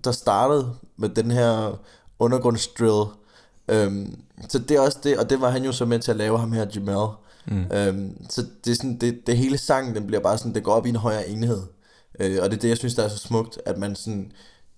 [0.04, 1.80] der startede med den her
[2.20, 3.04] undergrundsdrill.
[3.68, 6.18] Øhm, så det er også det, og det var han jo så med til at
[6.18, 7.08] lave ham her, Jamal.
[7.46, 7.66] Mm.
[7.74, 10.74] Øhm, så det, er sådan, det, det hele sangen, den bliver bare sådan, det går
[10.74, 11.62] op i en højere enhed.
[12.20, 14.32] Øh, og det er det, jeg synes, der er så smukt, at man sådan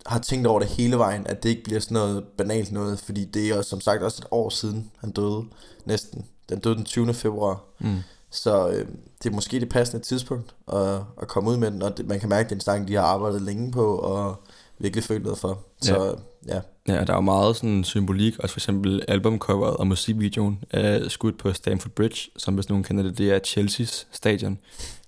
[0.05, 3.25] har tænkt over det hele vejen, at det ikke bliver sådan noget banalt noget, fordi
[3.25, 5.43] det er som sagt også et år siden, han døde
[5.85, 6.25] næsten.
[6.49, 7.13] Den døde den 20.
[7.13, 7.63] februar.
[7.79, 7.97] Mm.
[8.31, 8.87] Så øh,
[9.23, 12.19] det er måske det passende tidspunkt at, at komme ud med den, og det, man
[12.19, 14.35] kan mærke, at det er en sang, de har arbejdet længe på, og
[14.79, 15.59] virkelig følt noget for.
[15.81, 16.15] Så
[16.47, 21.09] ja, Ja, der er jo meget sådan symbolik, også for eksempel albumcoveret og musikvideoen er
[21.09, 24.59] skudt på Stamford Bridge, som hvis nogen kender det, det er Chelsea's stadion,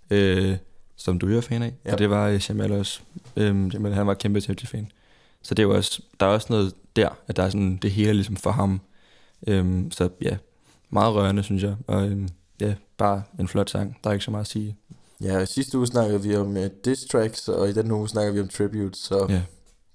[0.10, 0.58] øh,
[0.98, 1.94] som du er fan af, Ja.
[1.94, 3.00] og det var øh, Jamal også.
[3.36, 4.92] Øh, Jamal, han var kæmpe Chelsea-fan.
[5.42, 7.92] Så det er jo også, der er også noget der, at der er sådan det
[7.92, 8.82] hele ligesom for ham.
[9.48, 10.38] Øh, så ja,
[10.90, 12.28] meget rørende, synes jeg, og øh,
[12.62, 14.78] ja, bare en flot sang, der er ikke så meget at sige.
[15.22, 18.40] ja sidste uge snakkede vi om uh, diss tracks, og i den uge snakker vi
[18.42, 19.42] om tribute, så Ja.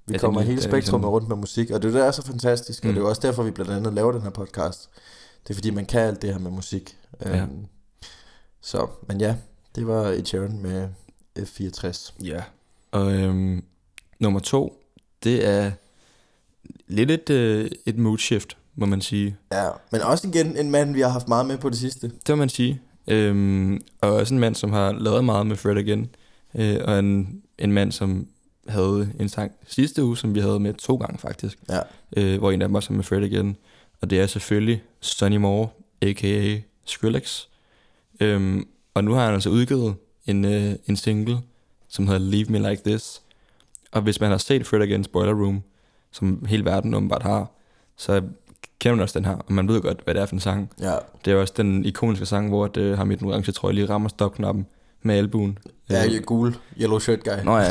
[0.07, 2.01] vi Ja, kommer det er hele spektrummet ligesom- rundt med musik, og det er det,
[2.01, 2.91] der er så fantastisk, mm.
[2.91, 4.89] og det er også derfor, vi blandt andet laver den her podcast.
[5.43, 6.97] Det er fordi, man kan alt det her med musik.
[7.25, 7.43] Ja.
[7.43, 7.67] Øhm,
[8.61, 9.37] så, men ja,
[9.75, 10.89] det var Ed Sheeran med
[11.39, 12.13] F64.
[12.25, 12.43] Ja.
[12.91, 13.65] Og øhm,
[14.19, 14.83] nummer to,
[15.25, 15.71] det er
[16.87, 19.37] lidt et, øh, et mood shift, må man sige.
[19.53, 22.09] Ja, men også igen en mand, vi har haft meget med på det sidste.
[22.09, 22.81] Det må man sige.
[23.07, 26.11] Øhm, og også en mand, som har lavet meget med Fred again.
[26.55, 28.27] Øh, og en, en mand, som
[28.69, 31.59] havde en sang sidste uge, som vi havde med to gange faktisk.
[31.69, 31.81] Ja.
[32.17, 33.57] Øh, hvor en af dem også er med Fred again.
[34.01, 35.69] Og det er selvfølgelig Sonny Moore,
[36.03, 36.59] a.k.a.
[36.85, 37.45] Skrillex.
[38.21, 39.95] Øhm, og nu har han altså udgivet
[40.27, 41.39] en, øh, en single,
[41.89, 43.23] som hedder Leave Me Like This.
[43.93, 45.63] Og hvis man har set Fred Again Spoiler Room,
[46.13, 47.51] som hele verden åbenbart har,
[47.97, 48.23] så
[48.79, 50.71] kender man også den her, og man ved godt, hvad det er for en sang.
[50.81, 53.89] Ja, Det er også den ikoniske sang, hvor det, ham i den orange trøje lige
[53.89, 54.67] rammer stopknappen
[55.03, 55.59] med albuen.
[55.91, 57.45] ja, Øh, gul, yellow shirt guy.
[57.45, 57.69] Nå ja,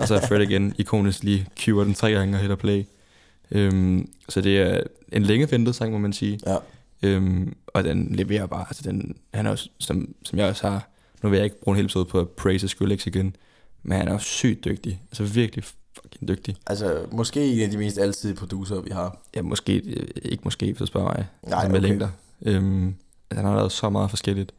[0.00, 2.84] og så er Fred igen ikonisk lige cuer den tre gange og hælder play.
[3.50, 4.80] Øhm, så det er
[5.12, 6.38] en længe ventet sang, må man sige.
[6.46, 6.56] Ja.
[7.02, 10.88] Øhm, og den leverer bare, altså den, han er også, som, som jeg også har,
[11.22, 13.36] nu vil jeg ikke bruge en hel episode på at praise Skrillex igen,
[13.82, 15.64] men han er også sygt dygtig, altså virkelig
[16.02, 16.56] fucking dygtig.
[16.66, 19.18] Altså, måske en af de mest altid producer, vi har.
[19.36, 21.88] Ja, måske, øh, ikke måske, hvis du spørger mig, Nej, altså med okay.
[21.88, 22.08] længder.
[22.42, 22.86] Øhm,
[23.30, 24.52] altså, han har lavet så meget forskelligt.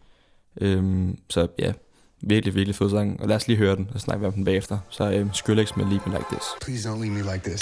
[0.61, 1.73] Øhm, så ja,
[2.21, 4.77] virkelig, virkelig fed sang, og lad os lige høre den, og snakke om den bagefter.
[4.89, 6.43] Så øhm, Skrillex med Leave Me Like This.
[6.61, 7.61] Please don't leave me like this.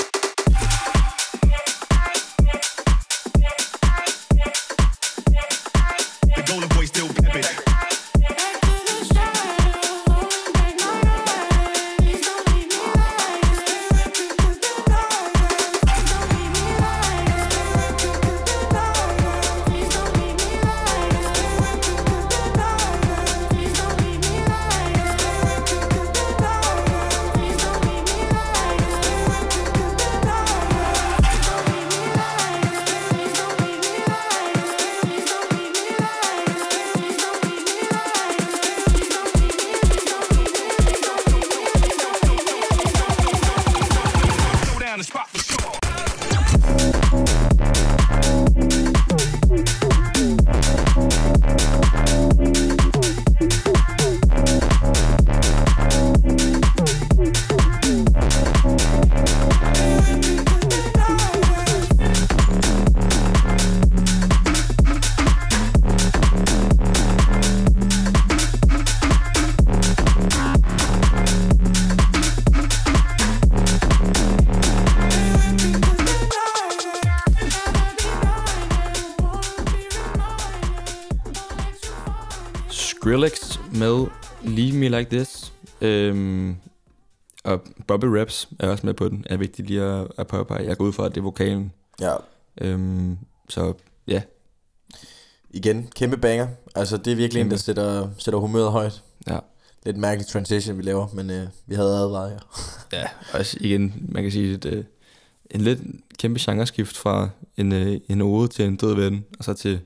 [84.98, 85.54] Like This.
[85.82, 86.56] Øhm,
[87.44, 89.26] og Bobby Raps er også med på den.
[89.30, 90.66] Er vigtigt lige at, at påpege.
[90.68, 91.72] Jeg går ud fra, at det er vokalen.
[92.02, 92.16] Ja,
[92.62, 93.18] Øhm,
[93.50, 93.74] så
[94.08, 94.22] ja,
[95.52, 96.48] igen, kæmpe banger.
[96.76, 97.56] Altså, det er virkelig en, Kæmpe.
[97.56, 99.04] der sætter, sætter humøret højt.
[99.28, 99.40] Ja.
[99.86, 102.40] Lidt mærkelig transition, vi laver, men øh, vi havde advaret jer.
[103.00, 103.08] ja.
[103.40, 104.84] også igen, man kan sige, at øh,
[105.52, 105.80] en lidt
[106.20, 109.80] kæmpe genreskift fra en, øh, en ode til en død ven, og så til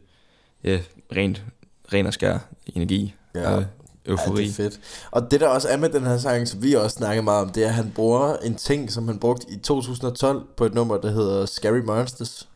[0.64, 0.80] ja,
[1.16, 1.44] rent,
[1.94, 3.56] ren og skær energi Ja.
[3.56, 3.66] og
[4.06, 4.42] eufori.
[4.42, 4.80] Ja, det er fedt.
[5.12, 7.50] Og det der også er med den her sang, som vi også snakker meget om,
[7.50, 10.98] det er, at han bruger en ting, som han brugte i 2012 på et nummer,
[10.98, 12.48] der hedder Scary Monsters.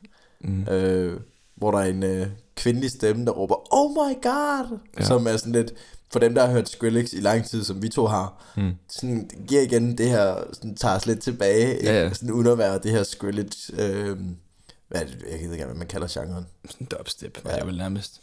[0.41, 0.63] Mm.
[0.63, 1.19] Øh,
[1.55, 4.77] hvor der er en øh, kvindelig stemme, der råber, Oh my god!
[4.99, 5.03] Ja.
[5.05, 5.71] Som er sådan lidt,
[6.12, 8.71] for dem, der har hørt Skrillex i lang tid, som vi to har, Mm.
[8.89, 12.13] sådan giver igen det her, sådan tager os lidt tilbage, Ja, ja.
[12.13, 14.17] sådan være det her Skrillex, øh,
[14.88, 16.45] hvad er det, jeg ved ikke, hvad man kalder genren.
[16.69, 17.55] Sådan dubstep, Ja.
[17.55, 18.21] det vel nærmest.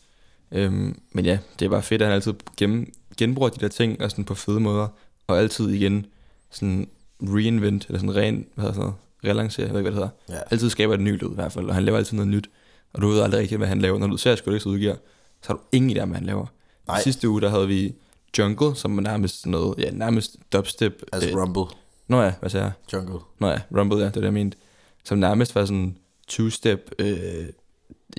[0.52, 4.02] Øhm, men ja, det er bare fedt, at han altid gennem, genbruger de der ting
[4.02, 4.88] og sådan på fede måder,
[5.26, 6.06] og altid igen
[6.50, 6.88] sådan
[7.22, 10.38] reinvent, eller sådan ren, hvad hedder sådan noget, relancere, jeg ved ikke, hvad det hedder.
[10.40, 10.44] Ja.
[10.50, 12.50] Altid skaber et nyt lyd i hvert fald, og han laver altid noget nyt,
[12.92, 13.98] og du ved aldrig rigtigt, hvad han laver.
[13.98, 14.94] Når du ser Skrillex udgiver,
[15.42, 16.46] så har du ingen idé om, hvad han laver.
[16.86, 17.02] Nej.
[17.02, 17.94] Sidste uge, der havde vi
[18.38, 21.02] Jungle, som var nærmest noget, ja, nærmest dubstep.
[21.12, 21.76] Altså øh, Rumble,
[22.08, 22.72] Nå ja, hvad sagde jeg?
[22.92, 23.18] Jungle.
[23.38, 24.56] Nå ja, Rumble, ja, det var det, jeg mente.
[25.04, 25.96] Som nærmest var sådan
[26.32, 27.48] two-step, øh,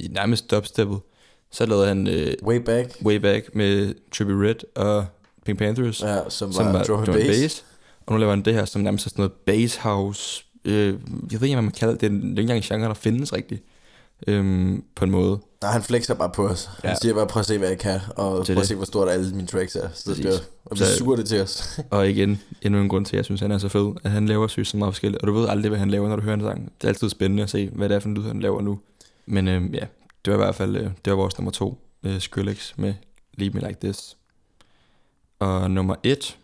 [0.10, 1.00] nærmest dubsteppet.
[1.54, 5.06] Så lavede han øh, Way Back, Way Back med Trippie Red og
[5.46, 7.28] Pink Panthers, ja, som, som var, var drum bass.
[7.28, 7.66] bass.
[8.06, 10.46] Og nu laver han det her, som nærmest er sådan noget bass house.
[10.66, 10.88] Øh,
[11.32, 12.12] jeg ved ikke, hvad man kalder det.
[12.12, 13.64] Det er ikke engang en genre, der findes rigtigt.
[14.28, 15.40] Øhm, på en måde.
[15.62, 16.70] Nej, han flexer bare på os.
[16.82, 16.96] Han Ja.
[17.02, 19.10] siger bare, prøv at se, hvad jeg kan, og Det prøv at se, hvor stort
[19.10, 19.88] alle mine tracks er.
[19.94, 21.80] Så det og vi suger det til os.
[21.92, 23.92] Og igen, endnu en grund til, at jeg synes, han er så fed.
[24.04, 25.22] At han laver sygt så meget forskelligt.
[25.22, 26.72] Og du ved aldrig, hvad han laver, når du hører en sang.
[26.82, 28.80] Det er altid spændende at se, hvad det er for en lyd, han laver nu.
[29.26, 29.86] Men øh, ja,
[30.26, 31.78] det var i hvert fald øh, det var vores nummer to.
[32.04, 32.94] Øh, Skrillex med
[33.34, 34.18] Leave Me Like This.
[35.40, 36.38] Og nummer et,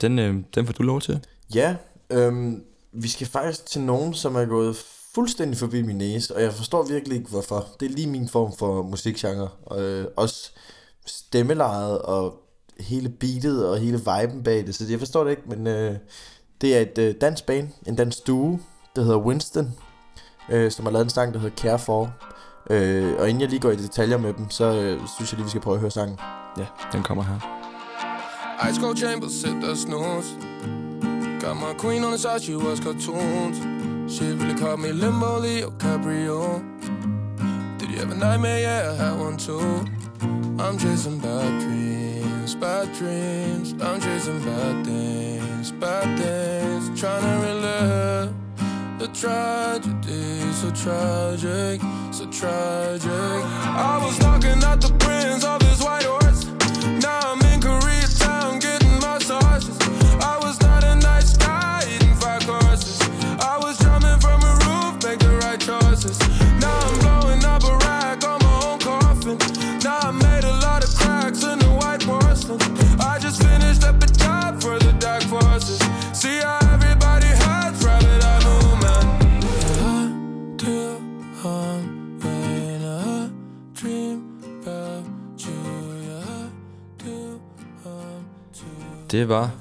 [0.00, 1.20] den, øh, den får du lov til.
[1.54, 1.76] ja,
[2.10, 4.76] øhm, vi skal faktisk til nogen, som er gået
[5.14, 7.66] fuldstændig forbi min næse, og jeg forstår virkelig ikke, hvorfor.
[7.80, 9.48] Det er lige min form for musikgenre.
[9.66, 10.50] Og, øh, også
[11.06, 12.34] stemmelejet og
[12.80, 14.74] hele beatet og hele viben bag det.
[14.74, 15.96] Så jeg forstår det ikke, men øh,
[16.60, 18.58] det er et øh, dansk band, en dansk duo,
[18.96, 19.74] der hedder Winston,
[20.50, 22.14] øh, som har lavet en sang, der hedder Care For.
[22.70, 25.44] Øh, og inden jeg lige går i detaljer med dem, så øh, synes jeg lige,
[25.44, 26.18] vi skal prøve at høre sangen.
[26.58, 27.38] Ja, den kommer her.
[28.70, 30.28] Ice cold chambers sit the snooze.
[31.40, 33.56] Got my queen on the side, she was cartoons.
[34.12, 36.62] She really called me Limbo Leo Cabrio.
[37.78, 38.60] Did you have a nightmare?
[38.60, 39.84] Yeah, I had one too.
[40.58, 43.72] I'm chasing bad dreams, bad dreams.
[43.80, 47.00] I'm chasing bad things, bad things.
[47.00, 48.34] Trying to relive
[48.98, 51.80] the tragedy, so tragic,
[52.12, 53.10] so tragic.
[53.10, 55.44] I was knocking at the prince
[89.10, 89.54] Det var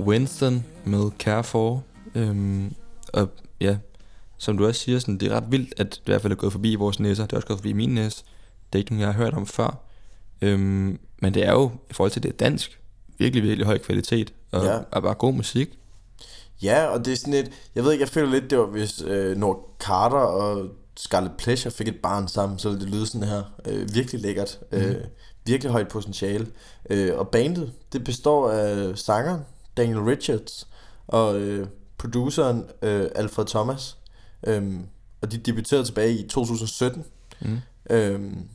[0.00, 1.82] Winston med Care For.
[2.14, 2.74] Øhm,
[3.12, 3.28] og
[3.60, 3.76] ja,
[4.38, 6.36] som du også siger, sådan, det er ret vildt, at det i hvert fald er
[6.36, 7.22] gået forbi vores næser.
[7.26, 8.24] Det er også gået forbi min næse.
[8.72, 9.78] Det er ikke nogen, jeg har hørt om før.
[10.42, 12.80] Øhm, men det er jo, i forhold til det er dansk,
[13.18, 14.32] virkelig, virkelig høj kvalitet.
[14.52, 14.78] Og Ja.
[14.92, 15.78] er bare god musik.
[16.62, 19.02] Ja, og det er sådan lidt, jeg ved ikke, jeg føler lidt, det var hvis
[19.02, 23.28] øh, Nord Carter og Scarlet Pleasure fik et barn sammen, så ville det lyde sådan
[23.28, 23.42] her.
[23.66, 24.58] Øh, virkelig lækkert.
[24.72, 24.78] Mm.
[24.78, 25.04] Øh,
[25.46, 26.46] virkelig højt potentiale.
[26.90, 29.40] Øh, og bandet, det består af sangeren
[29.76, 30.68] Daniel Richards
[31.06, 31.66] og øh,
[31.98, 33.96] produceren øh, Alfred Thomas.
[34.46, 34.86] Øhm,
[35.22, 37.04] og de debuterede tilbage i 2017.
[37.40, 37.58] Mm.
[37.90, 38.48] Øhm,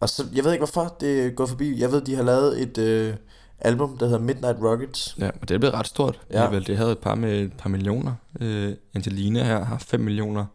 [0.00, 1.80] og så, jeg ved ikke hvorfor det gået forbi.
[1.80, 3.14] Jeg ved, de har lavet et øh,
[3.58, 5.16] album, der hedder Midnight Rockets.
[5.18, 6.20] Ja, og det er blevet ret stort.
[6.30, 6.52] Ja.
[6.52, 6.60] Ja.
[6.60, 8.14] Det havde et par med et par millioner.
[8.40, 10.46] Øh, Angelina her har 5 millioner.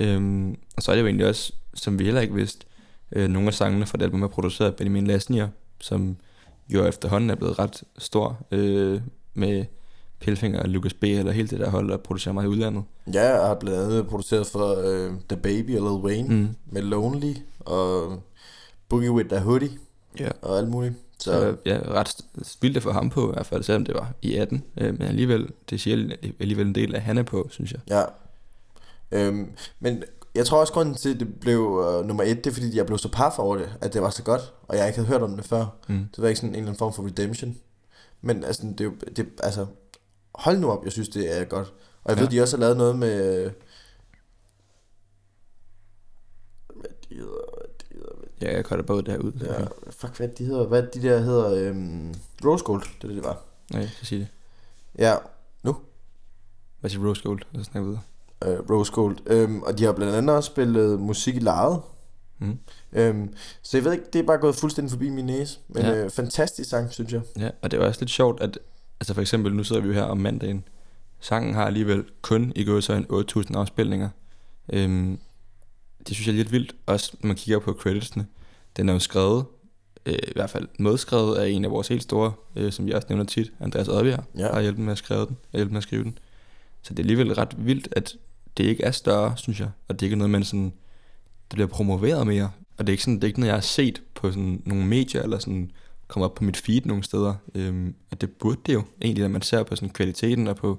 [0.00, 2.66] Øhm, og så er det jo egentlig også, som vi heller ikke vidste,
[3.12, 5.48] øh, nogle af sangene fra det album er produceret af Benjamin Lasnier,
[5.80, 6.16] som
[6.68, 9.00] jo efterhånden er blevet ret stor øh,
[9.34, 9.64] med
[10.20, 11.04] Pilfinger og Lucas B.
[11.04, 12.82] eller hele det der hold, der producerer meget i udlandet.
[13.14, 16.48] Ja, jeg har blandt andet produceret for øh, The Baby og Lil Wayne mm.
[16.66, 18.22] Med Lonely og
[18.88, 19.70] Boogie With The Hoodie
[20.18, 20.28] Ja.
[20.42, 20.94] og alt muligt.
[21.18, 22.16] Så Så ja, ret
[22.60, 24.62] vildt at få ham på, i hvert fald selvom det var i 18.
[24.76, 27.80] Øh, men alligevel, det siger alligevel en del af han er på, synes jeg.
[27.90, 28.02] ja.
[29.12, 29.50] Øhm,
[29.80, 30.02] men
[30.34, 32.86] jeg tror også, grunden til, at det blev øh, nummer et, det er, fordi jeg
[32.86, 35.22] blev så paf over det, at det var så godt, og jeg ikke havde hørt
[35.22, 35.66] om det før.
[35.88, 36.08] Mm.
[36.16, 37.56] Det var ikke sådan en eller anden form for redemption.
[38.20, 39.66] Men altså, det, er jo- det, altså,
[40.34, 41.72] hold nu op, jeg synes, det er godt.
[42.04, 42.22] Og jeg ja.
[42.22, 43.50] Ved, de også har lavet noget med...
[46.76, 49.32] Hvad de hedder, hvad de hedder, hvad Ja, jeg cutter både derud.
[49.32, 52.14] Ja, fuck hvad de hedder, hvad de der hedder, øhm,
[52.44, 53.42] Rose Gold, det er det, det var.
[53.72, 54.28] Nej, så sig det.
[54.98, 55.16] Ja,
[56.80, 57.42] Hvad siger Rose Gold?
[57.54, 58.02] Så snakker vi videre.
[58.44, 59.16] Øh, Rose Gold.
[59.26, 61.80] Øhm, og de har blandt andet også spillet musik i lejet.
[62.38, 62.58] Mm.
[62.92, 65.58] Øhm, så jeg ved ikke, det er bare gået fuldstændig forbi min næse.
[65.68, 66.04] Men Ja.
[66.04, 67.20] øh, fantastisk sang, synes jeg.
[67.38, 68.58] Ja, og det er også lidt sjovt, at
[69.00, 70.64] altså for eksempel, nu sidder vi jo her om mandagen.
[71.20, 74.08] Sangen har alligevel kun i gået så en 8.000 afspilninger.
[74.72, 75.18] Øhm,
[76.08, 78.26] det synes jeg er lidt vildt, også når man kigger på creditsene.
[78.76, 79.44] Den er jo skrevet,
[80.06, 83.06] øh, i hvert fald medskrevet af en af vores helt store, øh, som vi også
[83.10, 84.52] nævner tit, Andreas Oddbjerg, Ja.
[84.52, 86.18] har hjulpet med at skrive den, har hjulpet med at skrive den.
[86.82, 88.16] Så det er alligevel ret vildt, at
[88.56, 90.64] det ikke er større, synes jeg, og det ikke er noget, man sådan,
[91.50, 92.50] det bliver promoveret mere.
[92.78, 94.86] Og det er ikke sådan, det er ikke noget, jeg har set på sådan nogle
[94.86, 95.70] medier, eller sådan
[96.08, 97.34] kommer op på mit feed nogle steder.
[97.54, 100.78] Øhm, og det burde det jo egentlig, når man ser på sådan kvaliteten og på,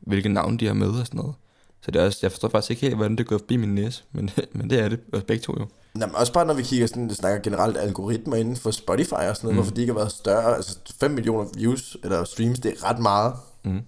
[0.00, 1.34] hvilke navne de har med og sådan noget.
[1.80, 4.04] Så det er også, jeg forstår faktisk ikke helt, hvordan det går forbi min næse,
[4.12, 5.66] men, men det er det, og begge to jo.
[5.94, 9.12] Nå, men også bare når vi kigger sådan, det snakker generelt algoritmer inden for Spotify
[9.12, 9.54] og sådan noget.
[9.54, 9.56] Mm.
[9.56, 10.56] hvorfor de ikke har været større.
[10.56, 13.80] Altså 5 millioner views eller streams, det er ret meget Mm.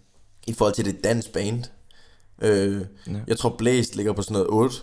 [0.46, 1.64] i forhold til det dansk band.
[2.42, 3.12] Øh, Ja.
[3.26, 4.76] jeg tror Blæst ligger på sådan noget 8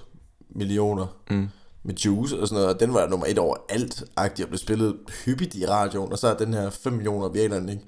[0.50, 1.50] millioner Mm.
[1.84, 4.58] med Juice og sådan noget, og den var nummer et over alt agtigt og blev
[4.58, 4.96] spillet
[5.26, 7.84] hyppigt i radioen, og så er den her 5 millioner virkelig ikke.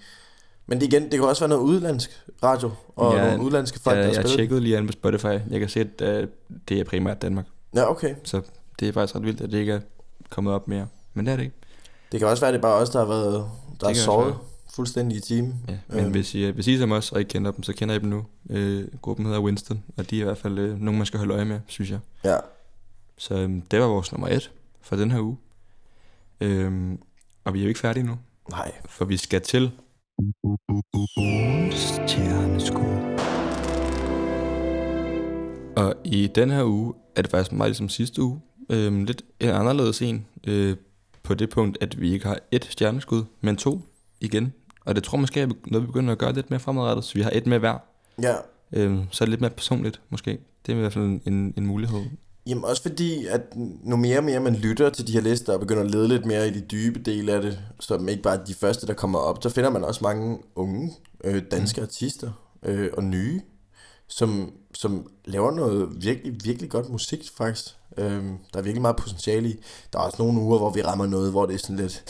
[0.67, 2.09] Men det igen, det kan også være noget udlandsk
[2.43, 4.91] radio, og Ja, ja, nogle udlandske folk, jeg, der har jeg tjekkede lige an på
[4.93, 5.25] Spotify.
[5.25, 6.27] Jeg kan se, at øh,
[6.69, 7.45] det er primært Danmark.
[7.75, 8.15] Ja, okay.
[8.23, 8.41] Så
[8.79, 9.79] det er faktisk ret vildt, at det ikke er
[10.29, 10.87] kommet op mere.
[11.13, 11.55] Men det er det ikke.
[12.11, 13.33] Det kan også være, at det er bare os, der har været,
[13.79, 14.35] der har også sovet.
[14.77, 15.55] Fuldstændig i timen.
[15.69, 16.11] Ja, men Øhm.
[16.11, 18.25] hvis, I, hvis I som os og ikke kender dem, så kender I dem nu.
[18.49, 21.33] Øh, gruppen hedder Winston, og de er i hvert fald øh, nogen, man skal holde
[21.33, 21.99] øje med, synes jeg.
[22.23, 22.37] Ja.
[23.17, 24.51] Så øhm, det var vores nummer et
[24.81, 25.37] for den her uge.
[26.41, 26.99] Øhm,
[27.45, 28.17] og vi er jo ikke færdige nu,
[28.49, 28.71] Nej.
[28.85, 29.71] for vi skal til...
[35.75, 38.41] Og i den her uge er det faktisk meget ligesom sidste uge.
[38.69, 40.75] Øhm, lidt en anderledes en øh,
[41.23, 43.81] på det punkt, at vi ikke har et stjerneskud, men to
[44.21, 44.53] igen.
[44.87, 47.13] Og det tror jeg måske er noget, vi begynder at gøre lidt mere fremadrettet, så
[47.13, 47.77] vi har et med hver.
[48.21, 48.35] Ja.
[48.73, 50.31] Øhm, så er det lidt mere personligt, måske.
[50.65, 51.99] Det er i hvert fald en, en mulighed.
[52.47, 53.41] Jamen også fordi, at
[53.83, 56.25] nu mere og mere man lytter til de her lister og begynder at lede lidt
[56.25, 59.43] mere i de dybe dele af det, som ikke bare de første, der kommer op,
[59.43, 61.83] så finder man også mange unge øh, danske mm.
[61.83, 62.31] artister
[62.63, 63.41] øh, og nye,
[64.07, 67.65] som, som laver noget virkelig, virkelig godt musik faktisk.
[67.97, 68.23] Øh,
[68.53, 69.55] der er virkelig meget potentiale i.
[69.93, 72.03] Der er også nogle uger, hvor vi rammer noget, hvor det er sådan lidt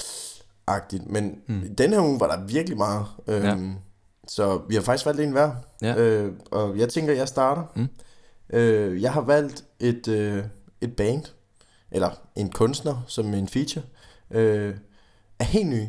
[0.68, 1.76] agtigt, men mm.
[1.78, 3.06] den her uge var der virkelig meget.
[3.28, 3.58] Øh, Ja.
[4.28, 5.52] Så vi har faktisk valgt en hver.
[5.82, 5.96] Ja.
[5.98, 7.64] Øh, og jeg tænker, jeg starter.
[7.76, 7.88] Mm.
[8.58, 10.44] Øh, jeg har valgt et, øh,
[10.82, 11.24] et band,
[11.92, 13.84] eller en kunstner som en feature,
[14.32, 14.76] øh,
[15.40, 15.82] er helt ny.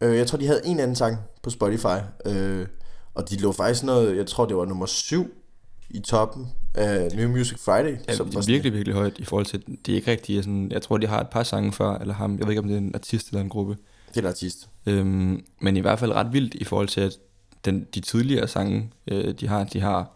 [0.00, 2.66] Øh, jeg tror, de havde en anden sang på Spotify, øh,
[3.14, 5.30] og de lå faktisk noget, jeg tror, det var nummer syv
[5.90, 7.96] i toppen af New Music Friday.
[8.08, 10.10] Ja, som det var er sådan- virkelig, virkelig højt i forhold til, det er ikke
[10.10, 12.60] rigtigt, sådan, jeg tror, de har et par sange før, eller ham, jeg ved ikke,
[12.62, 13.76] om det er en artist eller en gruppe.
[14.16, 14.68] Det er en artist.
[14.86, 17.12] Øhm, men i hvert fald ret vildt i forhold til, at
[17.64, 20.10] den, de tidligere sange, øh, de har, de har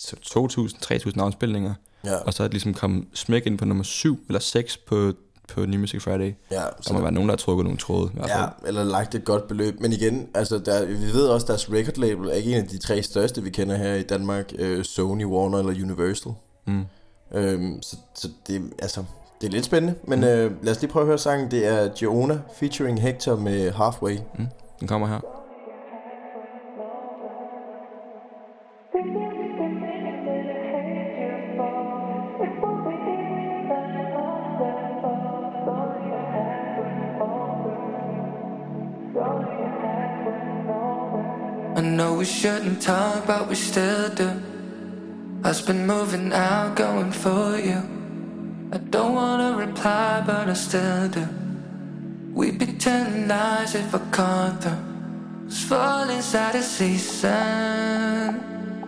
[0.00, 1.74] 2.000-3.000 afspilninger,
[2.04, 5.12] Ja, og så er det ligesom kommet smæk ind på nummer 7 eller 6 på,
[5.48, 6.34] på New Music Friday.
[6.50, 8.10] ja, Der så må være nogen, der har trukket nogle tråde.
[8.12, 8.40] I hvert fald.
[8.62, 9.80] Ja, eller lagt et godt beløb.
[9.80, 12.68] Men igen, altså der, vi ved også, at deres record label er ikke en af
[12.68, 14.52] de tre største, vi kender her i Danmark.
[14.58, 16.32] Øh, Sony, Warner eller Universal.
[16.66, 16.84] Mm.
[17.34, 19.04] Øhm, så, så det, altså,
[19.40, 19.94] det er lidt spændende.
[20.04, 21.50] Men øh, lad os lige prøve at høre sangen.
[21.50, 24.16] Det er Giona featuring Hector med Halfway.
[24.38, 24.46] Mm.
[24.80, 25.20] Den kommer her.
[41.76, 44.30] I know we shouldn't talk, but we still do.
[45.42, 47.99] I've been moving out, going for you.
[48.72, 51.26] I don't wanna reply, but I still do.
[52.32, 55.48] We telling lies if I can't through.
[55.48, 58.40] Just fall inside a season.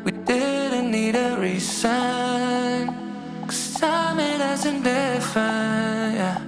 [0.05, 2.95] We didn't need a reason.
[3.47, 6.39] Cause time it isn't different, yeah.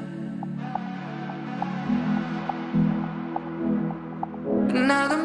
[4.72, 5.16] Now the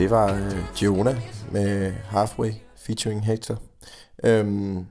[0.00, 3.58] Det var øh, Giona med Halfway featuring Hector.
[4.24, 4.86] Øhm,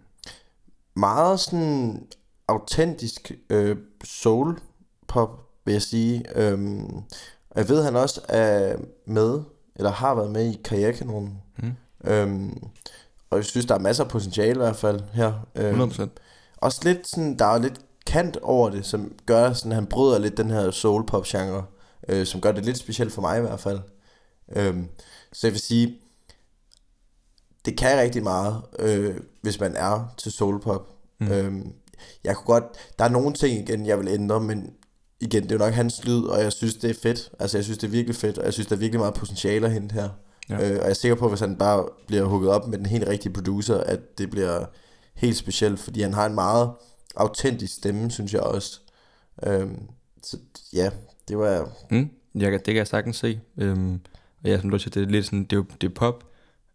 [0.96, 2.08] meget sådan
[2.48, 4.60] autentisk øh, soul
[5.08, 5.30] pop,
[5.66, 6.24] vil jeg sige.
[6.36, 6.96] Øhm,
[7.50, 9.42] og jeg ved, han også er med,
[9.76, 11.42] eller har været med i Karrierekanonen.
[11.58, 11.74] Mm.
[12.04, 12.64] Øhm,
[13.30, 15.34] og jeg synes, der er masser af potentiale i hvert fald her.
[15.56, 16.08] Øhm, 100%.
[16.58, 20.20] også lidt sådan, der er lidt kant over det, som gør, sådan, at han bryder
[20.20, 21.66] lidt den her soul pop genre.
[22.10, 23.80] øh, som gør det lidt specielt for mig i hvert fald.
[24.56, 24.88] Øhm,
[25.34, 26.00] så jeg vil sige,
[27.66, 30.96] det kan rigtig meget, øh, hvis man er til soulpop.
[31.20, 31.32] Mm.
[31.32, 31.74] Øhm,
[32.24, 32.64] jeg kunne godt,
[33.00, 34.74] der er nogle ting igen, jeg vil ændre, men
[35.20, 37.32] igen, det er jo nok hans lyd, og jeg synes, det er fedt.
[37.40, 39.66] Altså, jeg synes, det er virkelig fedt, og jeg synes, der er virkelig meget potentiale
[39.66, 40.10] at hente her.
[40.50, 40.56] Ja.
[40.56, 43.08] Øh, og jeg er sikker på, hvis han bare bliver hugget op med den helt
[43.08, 44.66] rigtige producer, at det bliver
[45.14, 46.72] helt specielt, fordi han har en meget
[47.16, 48.80] autentisk stemme, synes jeg også.
[49.44, 49.80] Øhm,
[50.24, 50.38] så
[50.74, 50.90] ja,
[51.28, 51.72] det var...
[51.92, 53.40] Mm, jeg, det kan jeg sagtens se.
[53.58, 54.02] Øhm,
[54.44, 56.24] og ja, som du siger, det er lidt sådan, det er, jo, det er pop,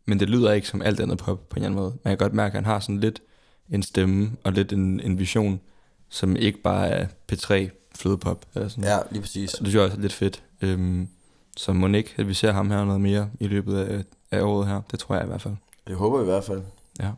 [0.07, 1.95] men det lyder ikke som alt andet pop på en eller anden måde.
[2.05, 3.23] Man kan godt mærke, at han har sådan lidt
[3.71, 5.61] en stemme og lidt en, en vision,
[6.09, 7.55] som ikke bare er P3
[7.95, 8.47] flødepop.
[8.55, 8.85] Eller sådan.
[8.85, 9.51] Ja, lige præcis.
[9.51, 10.43] Så det synes jeg også er lidt fedt.
[10.63, 11.09] Øhm,
[11.57, 14.69] så må ikke, at vi ser ham her noget mere i løbet af, af året
[14.69, 14.81] her.
[14.91, 15.55] Det tror jeg i hvert fald.
[15.87, 16.63] Det håber jeg i hvert fald.
[17.01, 17.11] Ja.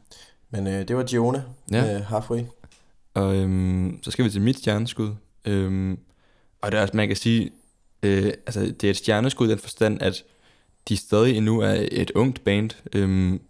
[0.51, 1.83] Men øh, det var Gione Ja.
[1.83, 2.41] med Halfway.
[3.15, 5.11] Og øhm, så skal vi til mit stjerneskud.
[5.45, 5.99] Øhm,
[6.63, 7.51] og det er også, man kan sige,
[8.03, 10.25] øh, altså det er et stjerneskud i den forstand, at
[10.89, 13.41] de stadig endnu er et ungt band, øhm,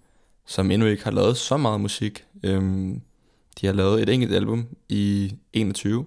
[0.46, 2.24] som endnu ikke har lavet så meget musik.
[2.42, 3.00] Øhm,
[3.60, 6.06] de har lavet et enkelt album i 21,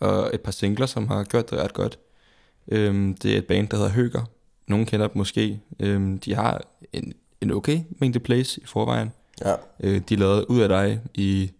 [0.00, 1.98] og et par singler, som har gjort det ret godt.
[2.68, 4.30] Øhm, det er et band, der hedder Høger.
[4.66, 5.60] Nogen kender dem måske.
[5.80, 9.12] Øhm, de har en, en okay mængde plays i forvejen.
[9.44, 9.54] Ja.
[9.80, 11.50] Øh, de lavede Ud af dig i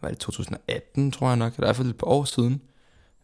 [0.00, 2.60] hvad er det, 2018, tror jeg nok, eller i hvert fald et par år siden,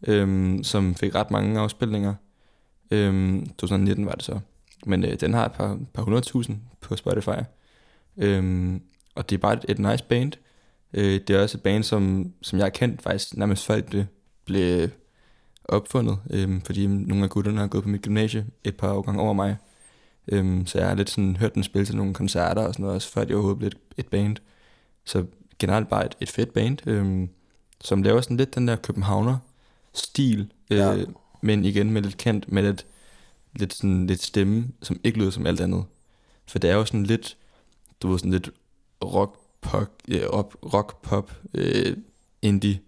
[0.07, 2.13] øhm, som fik ret mange afspilninger.
[2.91, 4.39] Øhm, 2019 var det så.
[4.85, 7.39] Men øh, den har et par, par hundredtusind på Spotify.
[8.17, 8.81] Øhm,
[9.15, 10.31] og det er bare et, et nice band.
[10.93, 14.07] Øh, det er også et band, som, som jeg har kendt faktisk nærmest før det
[14.45, 14.89] blev,
[15.67, 19.33] opfundet, øhm, fordi nogle af gutterne har gået på mit gymnasie et par årgange over
[19.33, 19.57] mig.
[20.27, 22.95] Øhm, så jeg har lidt sådan hørt dem spille til nogle koncerter og sådan noget,
[22.95, 24.35] også før de overhovedet blev et, et band.
[25.05, 25.25] Så
[25.59, 27.29] generelt bare et, et fedt band, øhm,
[27.81, 29.37] som laver sådan lidt den der københavner
[29.93, 30.95] stil, øh, Ja.
[31.41, 32.85] men igen med lidt kendt, med lidt,
[33.59, 35.83] lidt, sådan, lidt stemme, som ikke lyder som alt andet.
[36.47, 37.37] For det er jo sådan lidt,
[38.01, 38.49] du ved, sådan lidt
[39.03, 41.97] rock, pop, øh, rock, rock pop, øh,
[42.41, 42.79] indie,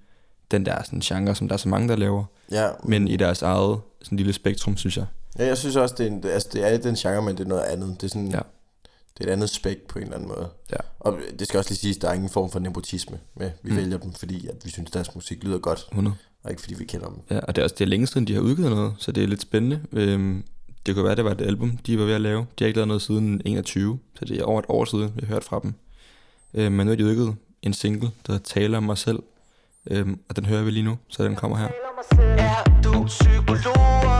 [0.51, 3.41] den der sådan genre, som der er så mange, der laver, Ja, men i deres
[3.41, 5.05] eget sådan lille spektrum, synes jeg.
[5.39, 7.47] ja, jeg synes også, det er, en, altså, det er den genre, men det er
[7.47, 8.01] noget andet.
[8.01, 8.39] Det er sådan, Ja.
[9.17, 10.49] det er et andet spæk på en eller anden måde.
[10.71, 10.77] Ja.
[10.99, 13.51] Og det skal også lige siges, der er ingen form for nepotisme med.
[13.63, 13.75] Vi Mm.
[13.75, 13.81] mm.
[13.81, 16.15] vælger dem, fordi at vi synes, deres musik lyder godt, 100.
[16.43, 17.17] og ikke fordi vi kender dem.
[17.31, 19.23] Ja, og det er også det er længe siden, de har udgivet noget, så det
[19.23, 19.81] er lidt spændende.
[19.91, 20.43] Øhm,
[20.85, 22.39] det kunne være, det var et album, de var ved at lave.
[22.39, 25.27] De har ikke lavet noget siden 21, så det er over et år siden, jeg
[25.27, 25.73] har hørt fra dem.
[26.53, 29.19] Øh, men nu har de udgivet en single, der hedder Taler om mig selv,
[29.91, 31.67] øh, og den hører vi lige nu, så den kommer her.
[32.37, 34.18] Er du psykolog?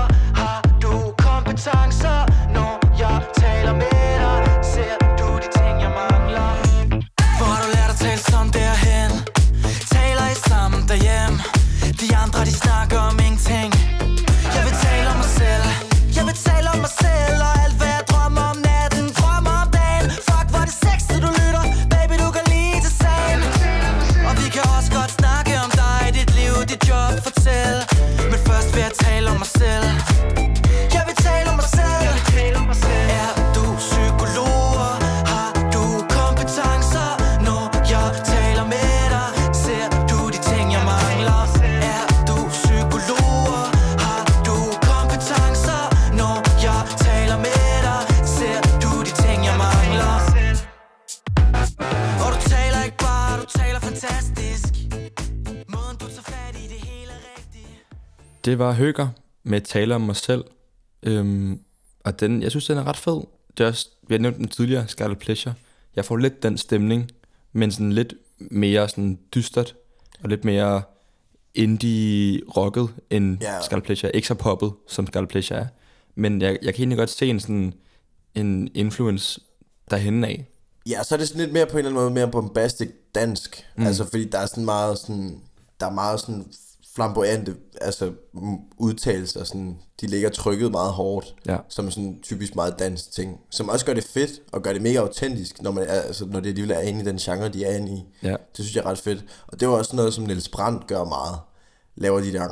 [58.49, 59.07] Det var Høger
[59.43, 60.43] med Tale om mig selv,
[61.03, 61.59] øhm,
[62.03, 63.21] og den, jeg synes, den er ret fed.
[63.57, 65.53] Det er også, vi har nævnt den tidligere, Scarlet Pleasure.
[65.95, 67.11] Jeg får lidt den stemning,
[67.53, 69.75] men sådan lidt mere sådan dystert,
[70.23, 70.81] og lidt mere
[71.55, 73.63] indie-rocket end yeah.
[73.63, 74.15] Scarlet Pleasure.
[74.15, 75.67] Ikke så poppet, som Scarlet Pleasure er.
[76.15, 77.73] Men jeg, jeg kan egentlig godt se en sådan
[78.35, 79.41] en influence
[79.91, 80.47] derhen af.
[80.89, 83.65] Ja, så er det sådan lidt mere på en eller anden måde mere bombastic dansk.
[83.75, 83.85] Mm.
[83.85, 85.41] Altså fordi der er sådan meget sådan
[85.79, 86.45] der er meget sådan
[86.99, 88.11] flamboyante altså
[88.77, 91.35] udtalelser sådan de ligger trykket meget hårdt.
[91.47, 91.57] Ja.
[91.69, 94.81] Som er sådan typisk meget dansk ting, som også gør det fedt og gør det
[94.81, 97.65] mega autentisk, når man er, altså når det alligevel er inde i den genre de
[97.65, 98.03] er inde i.
[98.23, 98.29] Ja.
[98.29, 99.25] Det synes jeg er ret fedt.
[99.47, 101.35] Og det var også noget som Niels Brandt gør meget.
[101.95, 102.49] Laver de der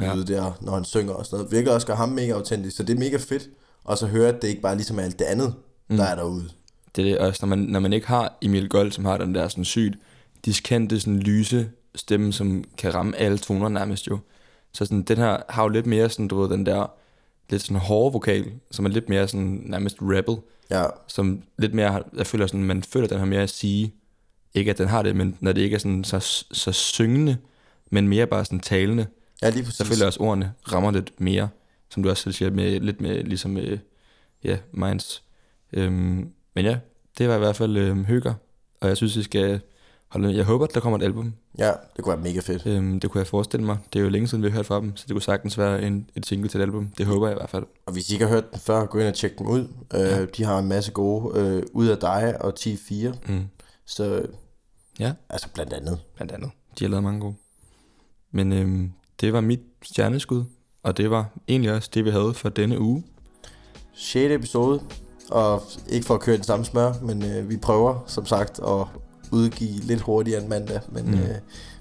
[0.00, 0.14] Ja.
[0.14, 1.52] lyde der, når han synger og sådan noget.
[1.52, 3.48] Virker også gør ham mega autentisk, så det er mega fedt.
[3.84, 5.54] Og så høre, at det ikke bare er ligesom alt det andet,
[5.90, 5.96] mm.
[5.96, 6.48] der er derude.
[6.96, 9.34] Det er det også, når man, når man ikke har Emil Gold, som har den
[9.34, 9.94] der sådan sygt
[10.44, 14.18] diskante, sådan lyse stemme, som kan ramme alle toner nærmest jo.
[14.72, 16.92] Så sådan, den her har jo lidt mere sådan, du ved, den der
[17.50, 20.36] lidt sådan hårde vokal, som er lidt mere sådan nærmest rebel,
[20.72, 23.94] Ja, som lidt mere, jeg føler sådan, man føler, den har mere at sige.
[24.54, 27.36] Ikke at den har det, men når det ikke er sådan så, så syngende,
[27.90, 29.06] men mere bare sådan talende,
[29.42, 29.76] ja lige præcis.
[29.76, 31.48] så føler jeg også, ordene rammer lidt mere.
[31.88, 33.78] som du også selv siger, med, lidt med, ligesom med,
[34.44, 35.22] ja, Minds.
[35.72, 36.78] Øhm, men ja,
[37.18, 38.34] det var i hvert fald øhm, hygger,
[38.80, 39.60] og jeg synes, I skal
[40.20, 40.30] med.
[40.30, 41.34] Jeg håber, der kommer et album.
[41.58, 42.66] Ja, det kunne være mega fedt.
[42.66, 43.78] Øhm, det kunne jeg forestille mig.
[43.92, 45.82] Det er jo længe siden, vi har hørt fra dem, så det kunne sagtens være
[45.82, 46.88] en, et single til et album.
[46.98, 47.64] Det håber jeg i hvert fald.
[47.86, 49.60] Og hvis I ikke har hørt den før, gå ind og tjek dem ud.
[49.94, 50.24] Øh, Ja.
[50.24, 53.32] De har en masse gode øh, Ud af dig og 10-4.
[53.32, 53.44] Mm.
[53.86, 54.26] Så
[55.00, 55.12] Ja.
[55.30, 55.98] altså blandt andet.
[56.14, 56.50] Blandt andet.
[56.78, 57.34] De har lavet mange gode.
[58.30, 60.44] Men øhm, det var mit stjerneskud,
[60.82, 63.04] og det var egentlig også det, vi havde for denne uge.
[63.94, 64.32] 6.
[64.32, 64.80] episode.
[65.30, 68.86] Og ikke for at køre den samme smør, men øh, vi prøver som sagt at
[69.32, 70.80] udgive lidt hurtigere end mandag.
[70.92, 71.14] Men Mm.
[71.14, 71.28] øh,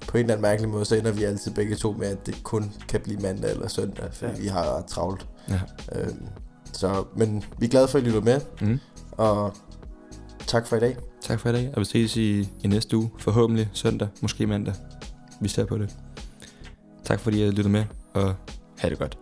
[0.07, 2.43] på en eller anden mærkelig måde, så ender vi altid begge to med, at det
[2.43, 4.39] kun kan blive mandag eller søndag, fordi Ja.
[4.41, 5.27] vi har ret travlt.
[5.49, 5.59] Ja.
[5.95, 6.27] Øhm,
[6.73, 8.79] så, men vi er glade for, at I lytter med, Mm.
[9.11, 9.53] og
[10.47, 10.97] tak for i dag.
[11.21, 13.11] Tak for i dag, og vi ses i, i næste uge.
[13.19, 14.73] Forhåbentlig søndag, måske mandag.
[15.41, 15.95] Vi ser på det.
[17.03, 18.35] Tak fordi I lyttede med, og
[18.77, 19.17] ha' det godt.